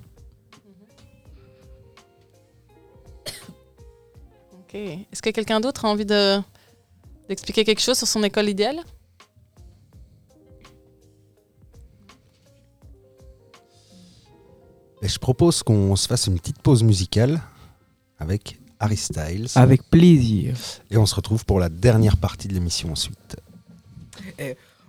[4.54, 4.76] Ok.
[4.76, 6.39] Est-ce que quelqu'un d'autre a envie de,
[7.28, 8.84] d'expliquer quelque chose sur son école idéale?
[15.02, 17.42] Et je propose qu'on se fasse une petite pause musicale
[18.20, 19.48] avec Harry Styles.
[19.56, 20.56] Avec plaisir.
[20.90, 23.38] Et on se retrouve pour la dernière partie de l'émission ensuite.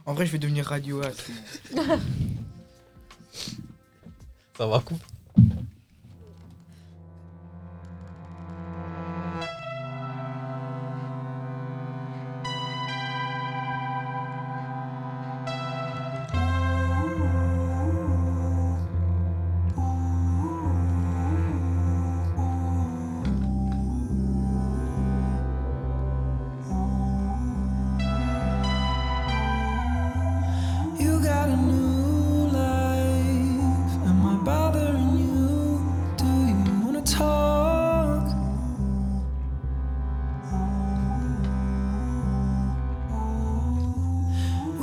[0.07, 1.03] En vrai, je vais devenir radio.
[4.57, 5.05] Ça va couper.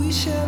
[0.05, 0.44] we shall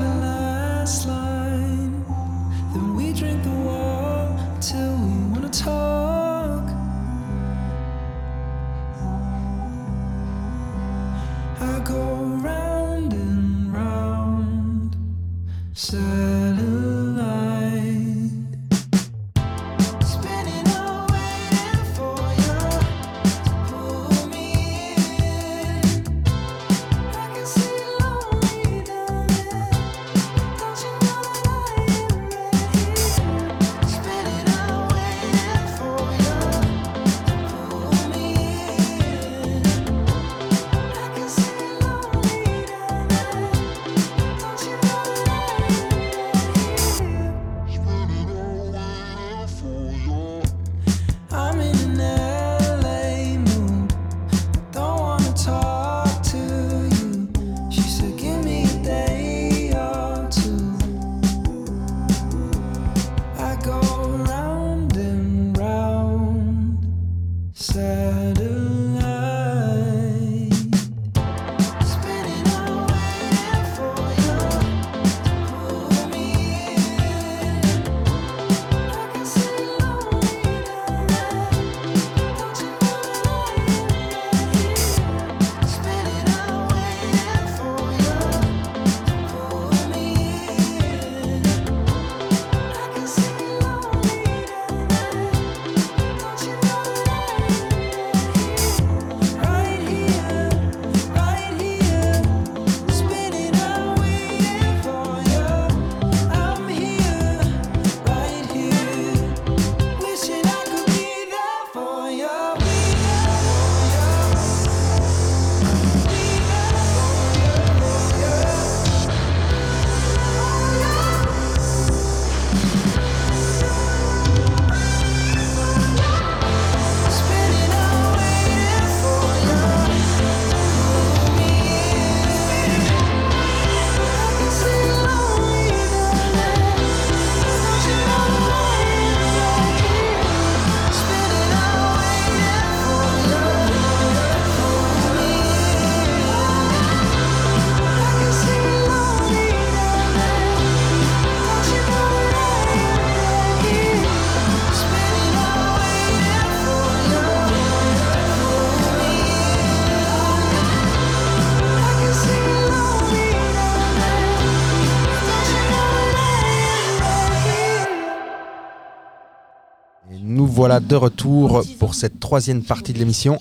[170.68, 173.38] voilà de retour pour cette troisième partie de l'émission.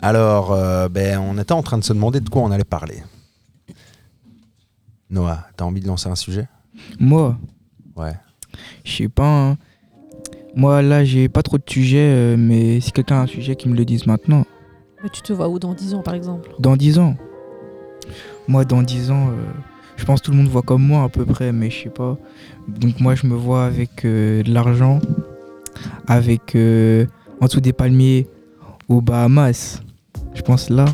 [0.00, 3.02] Alors, euh, ben, on était en train de se demander de quoi on allait parler.
[5.10, 6.46] Noah, t'as envie de lancer un sujet?
[7.00, 7.36] Moi,
[7.96, 8.12] Ouais.
[8.84, 9.26] je sais pas.
[9.50, 9.56] hein.
[10.54, 13.72] Moi, là, j'ai pas trop de sujets, euh, mais si quelqu'un a un sujet, qu'il
[13.72, 14.44] me le dise maintenant.
[15.02, 16.50] Mais tu te vois où dans 10 ans, par exemple?
[16.60, 17.16] Dans 10 ans?
[18.46, 19.32] Moi, dans 10 ans, euh,
[19.96, 21.90] je pense que tout le monde voit comme moi à peu près, mais je sais
[21.90, 22.16] pas.
[22.68, 25.00] Donc, moi, je me vois avec euh, de l'argent,
[26.06, 27.06] avec euh,
[27.40, 28.26] en dessous des palmiers
[28.88, 29.80] aux Bahamas.
[30.34, 30.84] Je pense là.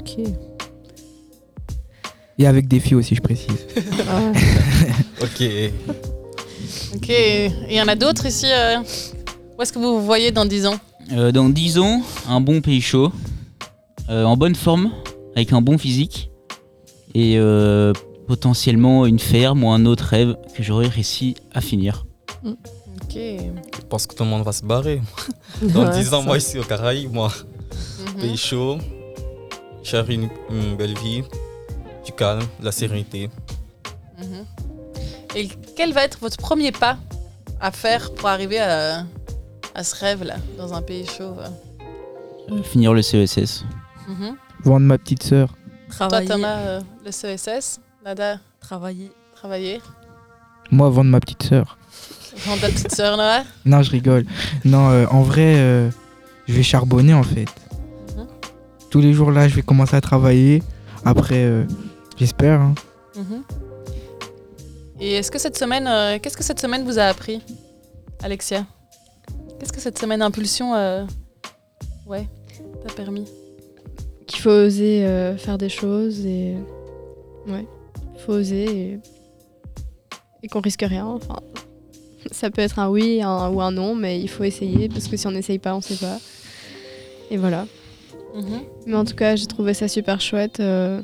[0.00, 0.18] Ok.
[2.38, 3.66] Et avec des filles aussi, je précise.
[4.08, 4.32] Ah
[5.22, 5.42] Ok.
[6.94, 7.10] Ok.
[7.10, 8.78] Et il y en a d'autres ici euh,
[9.58, 10.78] Où est-ce que vous vous voyez dans 10 ans?
[11.12, 13.12] Euh, dans 10 ans, un bon pays chaud,
[14.08, 14.92] euh, en bonne forme,
[15.36, 16.30] avec un bon physique,
[17.14, 17.92] et euh,
[18.26, 22.06] potentiellement une ferme ou un autre rêve que j'aurais réussi à finir.
[22.44, 23.14] Ok.
[23.14, 25.00] Je pense que tout le monde va se barrer.
[25.62, 26.26] Dans Ouais, 10 ans, ça.
[26.26, 27.30] moi, ici au Caraïbes, moi,
[28.06, 28.20] Mhm.
[28.20, 28.78] pays chaud,
[29.82, 31.22] cher une, une belle vie,
[32.04, 33.30] du calme, de la sérénité.
[34.18, 34.44] Mhm.
[35.36, 36.96] Et quel va être votre premier pas
[37.60, 39.06] à faire pour arriver à,
[39.74, 41.48] à ce rêve-là, dans un pays chaud euh
[42.64, 43.64] finir le CESS.
[44.08, 44.36] Mhm.
[44.64, 45.48] Vendre ma petite sœur.
[45.48, 46.28] Toi, Travailler.
[46.28, 49.10] Thomas, euh, le CESS, Nada, Travailler.
[49.36, 49.80] travailler.
[50.70, 51.78] Moi, vendre ma petite sœur.
[52.60, 53.16] Ta petite sœur,
[53.64, 54.24] Non, je rigole.
[54.64, 55.90] Non, euh, en vrai, euh,
[56.48, 57.46] je vais charbonner en fait.
[58.16, 58.26] Mhm.
[58.90, 60.62] Tous les jours là, je vais commencer à travailler.
[61.04, 61.64] Après, euh,
[62.16, 62.60] j'espère.
[62.60, 62.74] hein.
[63.16, 63.42] Mhm.
[65.00, 67.42] Et est-ce que cette semaine, euh, qu'est-ce que cette semaine vous a appris,
[68.22, 68.64] Alexia?
[69.58, 71.04] Qu'est-ce que cette semaine impulsion, euh,
[72.06, 72.28] ouais,
[72.86, 73.26] t'a permis?
[74.26, 76.54] Qu'il faut oser euh, faire des choses et.
[77.46, 77.66] Ouais,
[78.24, 79.00] faut oser et,
[80.44, 81.06] et qu'on risque rien.
[81.06, 81.40] Enfin,
[82.30, 85.16] ça peut être un oui un, ou un non, mais il faut essayer parce que
[85.16, 86.18] si on n'essaye pas, on sait pas.
[87.30, 87.66] Et voilà.
[88.34, 88.60] Mhm.
[88.86, 91.00] Mais en tout cas, j'ai trouvé ça super chouette euh,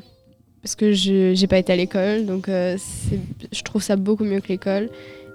[0.61, 2.77] parce que je j'ai pas été à l'école, donc euh,
[3.51, 4.89] je trouve ça beaucoup mieux que l'école.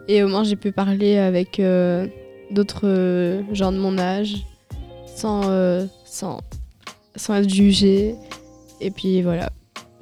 [0.09, 2.07] Et au moins, j'ai pu parler avec euh,
[2.51, 4.44] d'autres gens de mon âge
[5.16, 5.42] sans,
[6.05, 6.40] sans,
[7.16, 8.14] sans être jugée.
[8.81, 9.51] Et puis voilà,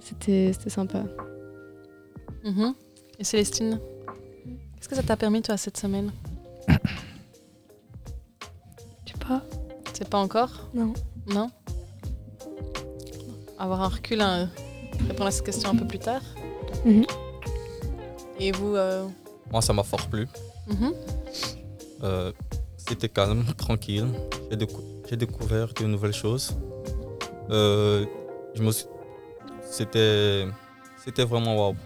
[0.01, 1.05] c'était c'était sympa.
[2.45, 2.75] Mhm.
[3.21, 3.79] Et Célestine,
[4.83, 6.11] qu'est-ce que ça t'a permis, toi, cette semaine
[9.07, 9.42] Je sais pas.
[9.92, 10.92] C'est pas encore Non.
[11.27, 11.49] Non
[13.59, 14.49] Avoir un recul, hein,
[15.07, 16.23] répondre à cette question un peu plus tard.
[16.85, 17.05] Mhm.
[18.40, 19.07] Et vous euh,
[19.53, 20.27] Moi, ça m'a fort plu.
[20.66, 20.92] mhm.
[22.03, 22.33] Euh,
[22.77, 24.07] C'était calme, tranquille.
[24.51, 26.57] J'ai décou- j'ai découvert de nouvelles choses.
[27.51, 28.05] Euh,
[28.55, 28.87] je me suis-
[29.71, 30.47] C'était
[31.05, 31.77] c'était vraiment waouh.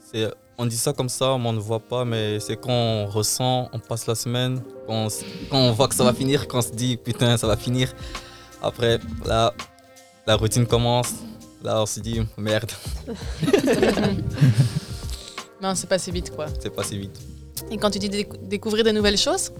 [0.00, 3.06] C'est- On dit ça comme ça, mais on ne voit pas, mais c'est quand on
[3.06, 6.46] ressent, on passe la semaine, quand on, s- quand on voit que ça va finir,
[6.48, 7.94] quand on se dit putain, ça va finir.
[8.62, 9.54] Après, là,
[10.26, 11.14] la routine commence.
[11.62, 12.70] Là, on se dit merde,
[15.62, 16.46] non, c'est passé vite, quoi.
[16.60, 17.18] c'est passé vite.
[17.70, 19.52] Et quand tu dis décou- découvrir de nouvelles choses,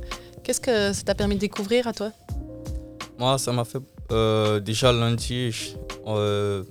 [0.43, 2.11] qu'est-ce que ça t'a permis de découvrir à toi?
[3.19, 3.81] Moi, ça m'a fait.
[4.13, 5.71] euh, déjà lundi, je-
[6.07, 6.65] euh,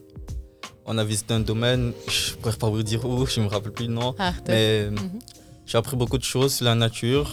[0.90, 1.94] on a visité un domaine.
[2.08, 4.16] Je pourrais pas vous dire où, je me rappelle plus le nom.
[4.18, 5.20] Ah, mais Mhm.
[5.68, 7.30] j'ai appris beaucoup de choses sur la nature,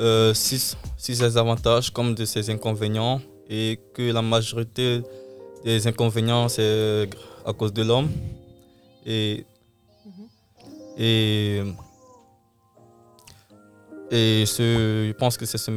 [0.00, 0.58] euh, sur,
[0.96, 3.20] sur ses avantages comme de ses inconvénients,
[3.50, 5.02] et que la majorité
[5.64, 7.10] des inconvénients, c'est
[7.44, 8.08] à cause de l'homme.
[9.04, 9.44] Et.
[10.98, 11.62] Et.
[14.10, 14.62] Et ce,
[15.08, 15.70] je pense que c'est ce,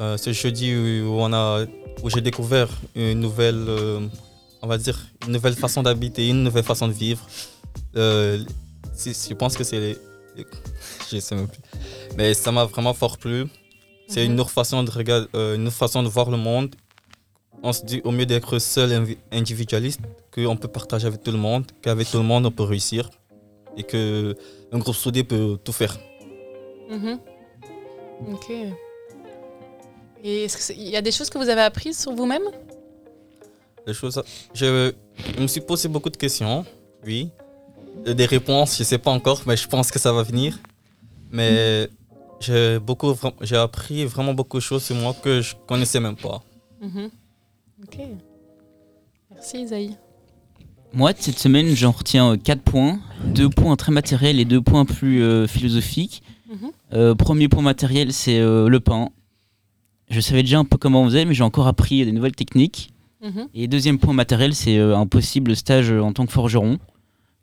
[0.00, 1.64] euh, ce jeudi où, on a,
[2.02, 4.00] où j'ai découvert une nouvelle, euh,
[4.66, 7.24] on va dire, une nouvelle façon d'habiter, une nouvelle façon de vivre.
[7.96, 8.38] Euh,
[9.30, 9.96] je pense que c'est les,
[10.36, 10.46] les-
[11.10, 11.60] je sais même plus.
[12.16, 13.46] Mais ça m'a vraiment fort plu.
[14.08, 14.32] C'est Mhm.
[14.32, 16.74] une autre façon de regarder, euh, une autre façon de voir le monde.
[17.62, 18.88] On se dit au mieux d'être seul
[19.32, 20.00] individualiste,
[20.34, 23.08] qu'on peut partager avec tout le monde, qu'avec tout le monde on peut réussir
[23.76, 24.34] et que
[24.72, 25.96] un groupe soudé peut tout faire.
[26.90, 27.18] Mhm.
[28.34, 28.50] Ok.
[30.24, 32.46] Et est-ce y a des choses que vous avez apprises sur vous-même?
[33.86, 34.20] Les choses,
[34.54, 34.92] je,
[35.36, 36.64] je me suis posé beaucoup de questions,
[37.04, 37.30] oui.
[38.04, 40.58] Et Des réponses, je sais pas encore, mais je pense que ça va venir.
[41.30, 41.88] Mais
[42.40, 46.16] j'ai beaucoup, vra- j'ai appris vraiment beaucoup de choses sur moi que je connaissais même
[46.16, 46.42] pas.
[46.80, 47.10] Mhm.
[47.84, 47.98] Ok.
[49.32, 49.96] Merci Isaïe.
[50.92, 53.00] Moi, cette semaine, j'en retiens 4 points.
[53.24, 56.22] Deux points très matériels et deux points plus euh, philosophiques.
[56.48, 56.70] Mhm.
[56.92, 59.10] Euh, premier point matériel, c'est euh, le pain.
[60.10, 62.92] Je savais déjà un peu comment on faisait, mais j'ai encore appris des nouvelles techniques.
[63.22, 63.48] Mhm.
[63.54, 66.78] Et deuxième point matériel, c'est euh, un possible stage en tant que forgeron,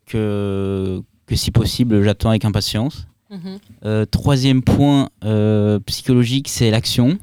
[0.06, 3.08] que, que si possible, j'attends avec impatience.
[3.32, 3.58] Mhm.
[3.86, 7.18] Euh, troisième point euh, psychologique, c'est l'action.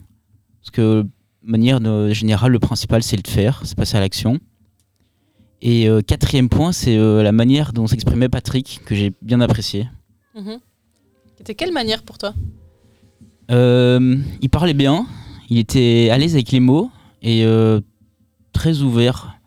[0.60, 1.08] Parce que, de
[1.50, 4.38] manière de- générale, le principal, c'est le faire, c'est passer à l'action.
[5.62, 9.88] Et euh, quatrième point, c'est la manière dont s'exprimait Patrick, que j'ai bien apprécié.
[10.34, 10.58] Mhm.
[11.36, 12.34] C'était quelle manière pour toi?
[13.50, 15.06] Il parlait bien,
[15.48, 16.90] il était à l'aise avec les mots
[17.22, 17.44] et
[18.60, 19.38] très ouvert.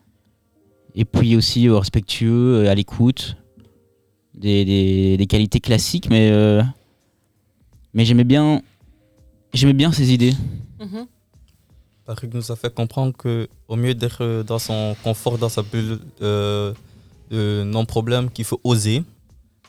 [0.95, 3.37] Et puis aussi euh, respectueux, euh, à l'écoute.
[4.33, 6.63] Des, des- des qualités classiques, mais, euh,
[7.93, 8.63] mais j'aimais bien,
[9.53, 10.33] j'aimais bien ses idées.
[10.79, 11.05] Mhm.
[12.05, 15.99] Patrick nous a fait comprendre que au mieux d'être dans son confort, dans sa bulle
[16.23, 16.73] euh,
[17.29, 19.03] de non-problème, qu'il faut oser,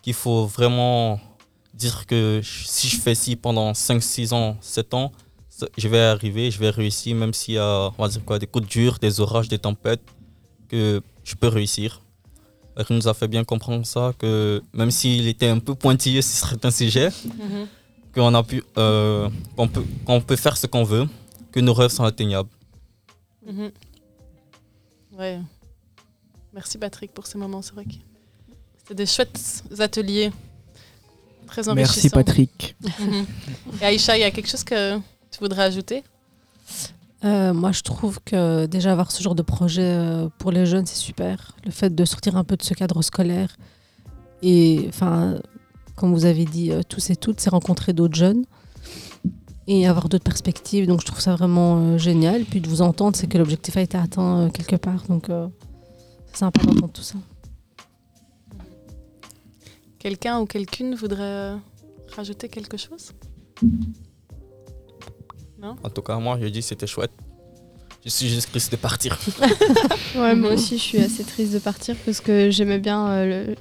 [0.02, 1.20] qu'il faut vraiment
[1.74, 5.12] dire que si je fais ci pendant 5, 6 ans, 7 ans,
[5.76, 8.46] je vais arriver, je vais réussir, même s'il y a on va dire quoi, des
[8.46, 10.02] coups durs, des orages, des tempêtes,
[10.68, 12.00] que je peux réussir.
[12.74, 16.48] Patrick nous a fait bien comprendre ça, que même s'il était un peu pointilleux sur
[16.48, 17.66] certains sujets, Mhm.
[18.14, 21.06] qu'on a pu, euh, qu'on peut, qu'on peut faire ce qu'on veut,
[21.52, 22.48] que nos rêves sont atteignables.
[23.46, 23.70] Mhm.
[25.18, 25.40] Ouais.
[26.52, 27.94] Merci Patrick pour ces moments, c'est vrai que
[28.78, 30.32] c'était des chouettes ateliers.
[31.46, 31.92] Très enrichissants.
[31.94, 32.76] Merci Patrick.
[32.98, 33.26] Mhm.
[33.80, 34.98] Et Aïcha, il y a quelque chose que
[35.34, 36.04] tu voudrais ajouter?
[37.24, 40.86] Euh, moi, je trouve que déjà avoir ce genre de projet euh, pour les jeunes,
[40.86, 41.56] c'est super.
[41.64, 43.56] Le fait de sortir un peu de ce cadre scolaire
[44.42, 45.40] et, enfin,
[45.96, 48.44] comme vous avez dit, euh, tous et toutes, c'est rencontrer d'autres jeunes
[49.66, 50.86] et avoir d'autres perspectives.
[50.86, 52.44] Donc, je trouve ça vraiment génial.
[52.44, 55.02] Puis de vous entendre, c'est que l'objectif a été atteint quelque part.
[55.08, 55.48] Donc, euh,
[56.26, 57.16] c'est sympa d'entendre tout ça.
[59.98, 61.54] Quelqu'un ou quelqu'une voudrait
[62.14, 63.12] rajouter quelque chose?
[65.64, 67.10] Non En tout cas, moi, je dis que c'était chouette.
[68.04, 69.18] Je suis juste triste de partir.
[70.16, 73.08] Ouais, moi aussi, je suis assez triste de partir parce que j'aimais bien.
[73.08, 73.54] euh,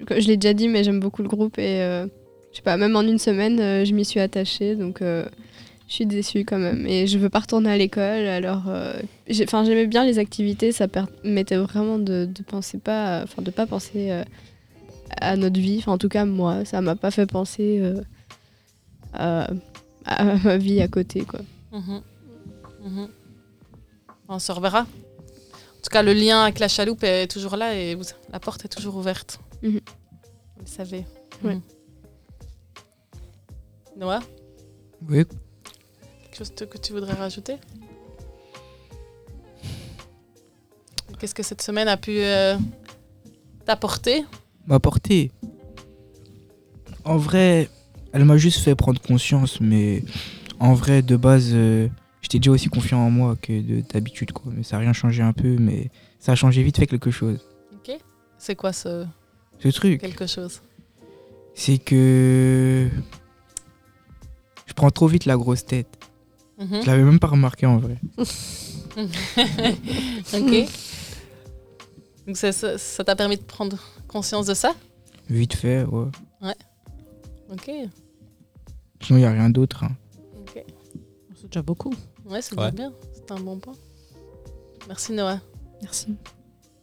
[0.00, 0.18] le...
[0.20, 2.04] Je l'ai déjà dit, mais j'aime beaucoup le groupe et euh,
[2.52, 5.24] je sais pas, même en une semaine, euh, je m'y suis attachée donc euh,
[5.88, 6.84] je suis déçue quand même.
[6.86, 8.64] Et je veux pas retourner à l'école alors.
[8.68, 9.00] euh,
[9.44, 13.22] Enfin, j'aimais bien les activités, ça permettait vraiment de, de penser pas.
[13.22, 14.24] Enfin, de pas penser euh,
[15.20, 15.76] à notre vie.
[15.78, 18.02] Enfin, en tout cas, moi, ça m'a pas fait penser euh,
[19.14, 19.48] à,
[20.06, 21.40] à ma vie à côté quoi.
[21.72, 22.02] Mhm.
[22.84, 23.08] Mhm.
[24.28, 24.80] On se reverra.
[24.82, 28.64] En tout cas, le lien avec la chaloupe est toujours là et vous- la porte
[28.64, 29.38] est toujours ouverte.
[29.62, 29.80] Mhm.
[30.56, 31.04] Vous le savez.
[31.44, 31.58] Ouais.
[33.96, 34.20] Noah,
[35.08, 35.24] Oui.
[36.22, 37.56] quelque chose que tu voudrais rajouter?
[41.18, 42.56] Qu'est-ce que cette semaine a pu euh,
[43.64, 44.24] t'apporter?
[44.66, 45.30] M'apporter.
[47.04, 47.70] En vrai,
[48.12, 50.02] elle m'a juste fait prendre conscience, mais
[50.60, 51.88] en vrai, de base, euh,
[52.22, 54.52] j'étais déjà aussi confiant en moi que de- d'habitude, quoi.
[54.54, 57.38] Mais ça a rien changé un peu, mais ça a changé vite fait quelque chose.
[57.74, 57.96] Ok.
[58.38, 59.04] C'est quoi ce
[59.58, 60.62] Ce truc, quelque chose?
[61.54, 62.88] C'est que
[64.66, 65.88] je prends trop vite la grosse tête.
[66.58, 66.80] Mhm.
[66.82, 67.96] Je l'avais même pas remarqué en vrai.
[68.98, 70.68] ok.
[72.26, 73.78] Donc ça t'a permis de prendre
[74.08, 74.74] conscience de ça?
[75.28, 76.06] Vite fait, ouais.
[76.42, 76.54] Ouais.
[77.52, 77.70] Ok.
[79.02, 79.84] Sinon, il n'y a rien d'autre.
[79.84, 79.92] hein.
[80.40, 80.64] Ok.
[81.34, 81.94] C'est déjà beaucoup.
[82.24, 82.72] Ouais, c'est Ouais.
[82.72, 82.92] bien.
[83.14, 83.74] C'est un bon point.
[84.88, 85.40] Merci Noah.
[85.82, 86.16] Merci.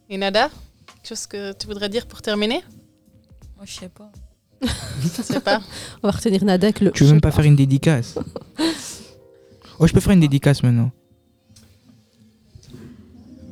[0.08, 0.48] Et Nada
[0.86, 2.62] Quelque chose que tu voudrais dire pour terminer?
[3.56, 4.10] Moi, je sais pas.
[4.62, 5.60] Je sais pas.
[6.02, 6.92] On va retenir Nada avec le.
[6.92, 8.18] Tu veux même pas faire une dédicace?
[9.80, 10.92] Oh, je peux faire une dédicace maintenant.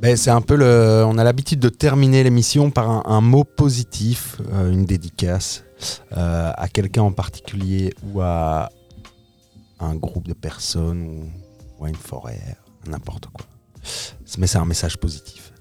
[0.00, 1.04] Ben, c'est un peu le.
[1.06, 5.64] On a l'habitude de terminer l'émission par un, un mot positif, euh, une dédicace
[6.16, 8.70] euh, à quelqu'un en particulier ou à
[9.80, 11.30] un groupe de personnes ou,
[11.78, 12.40] ou à une forêt,
[12.86, 13.46] n'importe quoi.
[14.38, 15.52] Mais c'est un message positif.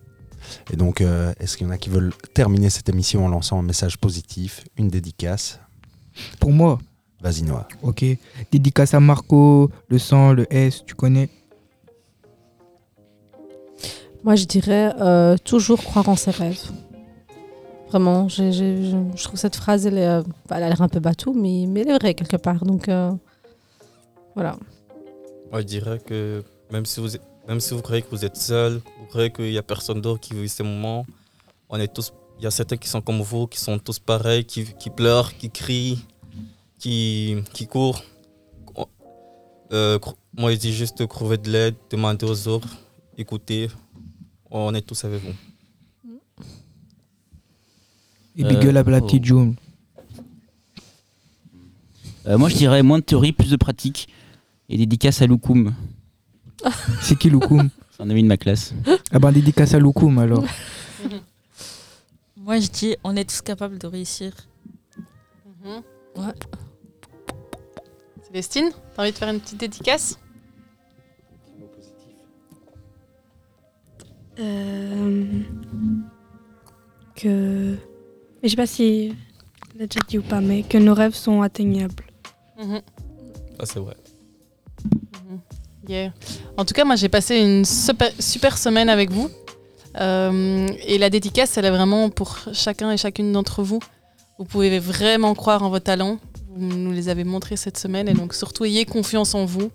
[0.71, 3.59] Et donc, euh, est-ce qu'il y en a qui veulent terminer cette émission en lançant
[3.59, 5.59] un message positif, une dédicace?
[6.39, 6.79] Pour moi,
[7.21, 7.67] Vas-y, Noah.
[7.83, 8.03] ok.
[8.51, 11.29] Dédicace à Marco, le sang, le S, tu connais?
[14.23, 16.71] Moi, je dirais euh, toujours croire en ses rêves.
[17.91, 21.65] Vraiment, je, trouve cette phrase, elle, euh, bah, elle a l'air un peu bateau, mais,
[21.67, 22.63] mais elle est vraie quelque part.
[22.63, 23.11] Donc, euh,
[24.33, 24.55] voilà.
[25.51, 27.09] Moi, je dirais que même si vous,
[27.49, 30.21] même si vous croyez que vous êtes seul, vous croyez qu'il n'y a personne d'autre
[30.21, 31.05] qui vit ces moments,
[31.67, 32.13] on est tous.
[32.39, 35.35] Il y a certains qui sont comme vous, qui sont tous pareils, qui, qui pleurent,
[35.35, 35.99] qui crient,
[36.79, 38.01] qui, qui courent.
[39.73, 39.99] Euh,
[40.37, 42.69] moi, je dis juste trouver de l'aide, demander aux autres,
[43.17, 43.69] écouter.
[44.49, 45.33] On est tous avec vous.
[48.37, 49.01] Et big Euh, up à la oh.
[49.05, 49.55] petite June.
[52.27, 54.07] Euh, moi, je dirais moins de théorie, plus de pratique.
[54.69, 55.73] Et dédicace à Loukoum.
[57.01, 58.73] C'est qui Loukoum C'est un ami de ma classe.
[59.11, 60.45] Ah ben, dédicace à Loukoum alors.
[62.37, 64.33] Moi, je dis, on est tous capables de réussir.
[65.63, 65.81] Mhm.
[66.15, 66.33] Ouais.
[68.27, 70.17] Célestine, t'as envie de faire une petite dédicace?
[74.39, 75.25] Euh,
[77.15, 77.77] que.
[78.43, 79.13] Je sais pas si.
[79.77, 82.03] l'a déjà dit ou pas, mais que nos rêves sont atteignables.
[82.59, 82.81] Mhm.
[83.59, 83.95] Ça, c'est vrai.
[85.87, 86.13] Yeah.
[86.57, 89.29] En tout cas, moi, j'ai passé une super, super semaine avec vous.
[89.99, 93.79] Euh, et la dédicace, elle est vraiment pour chacun et chacune d'entre vous.
[94.37, 96.17] Vous pouvez vraiment croire en vos talents.
[96.55, 98.07] Vous nous les avez montrés cette semaine.
[98.07, 99.71] Et donc, surtout, ayez confiance en vous.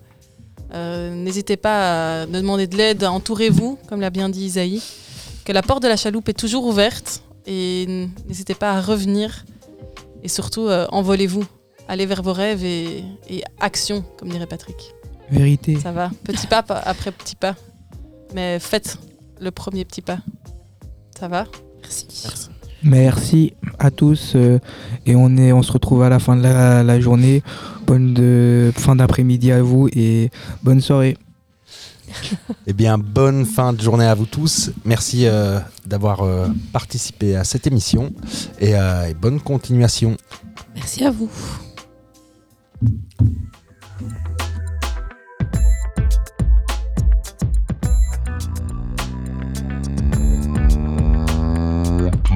[0.75, 4.83] Euh, N'hésitez pas à demander de l'aide, entourez-vous, comme l'a bien dit Isaïe.
[5.45, 7.23] Que la porte de la chaloupe est toujours ouverte.
[7.47, 9.45] Et n'hésitez pas à revenir.
[10.23, 11.45] Et surtout, euh, envolez-vous.
[11.89, 14.95] Allez vers vos rêves et, et action, comme dirait Patrick.
[15.31, 15.79] Vérité.
[15.79, 16.11] Ça va.
[16.25, 17.55] Petit pas pa- après petit pas.
[18.35, 18.99] Mais faites
[19.41, 20.19] le premier petit pas.
[21.19, 21.47] Ça va?
[21.83, 22.07] Merci.
[22.83, 24.59] Merci à tous euh,
[25.07, 27.43] et on, est, on se retrouve à la fin de la, la journée.
[27.87, 30.31] Bonne de, fin d'après-midi à vous et
[30.63, 31.17] bonne soirée.
[32.67, 34.71] Eh bien, bonne fin de journée à vous tous.
[34.85, 38.13] Merci euh, d'avoir euh, participé à cette émission
[38.59, 40.17] et, euh, et bonne continuation.
[40.75, 41.31] Merci à vous.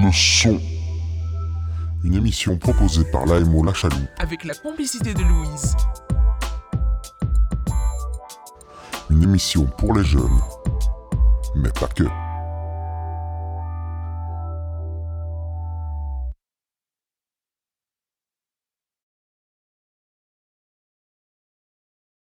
[0.03, 0.61] Le son.
[2.03, 3.99] Une émission proposée par l'AMO La Chaloupe.
[4.19, 5.77] Avec la complicité de Louise.
[9.11, 10.41] Une émission pour les jeunes.
[11.57, 12.05] Mais pas que.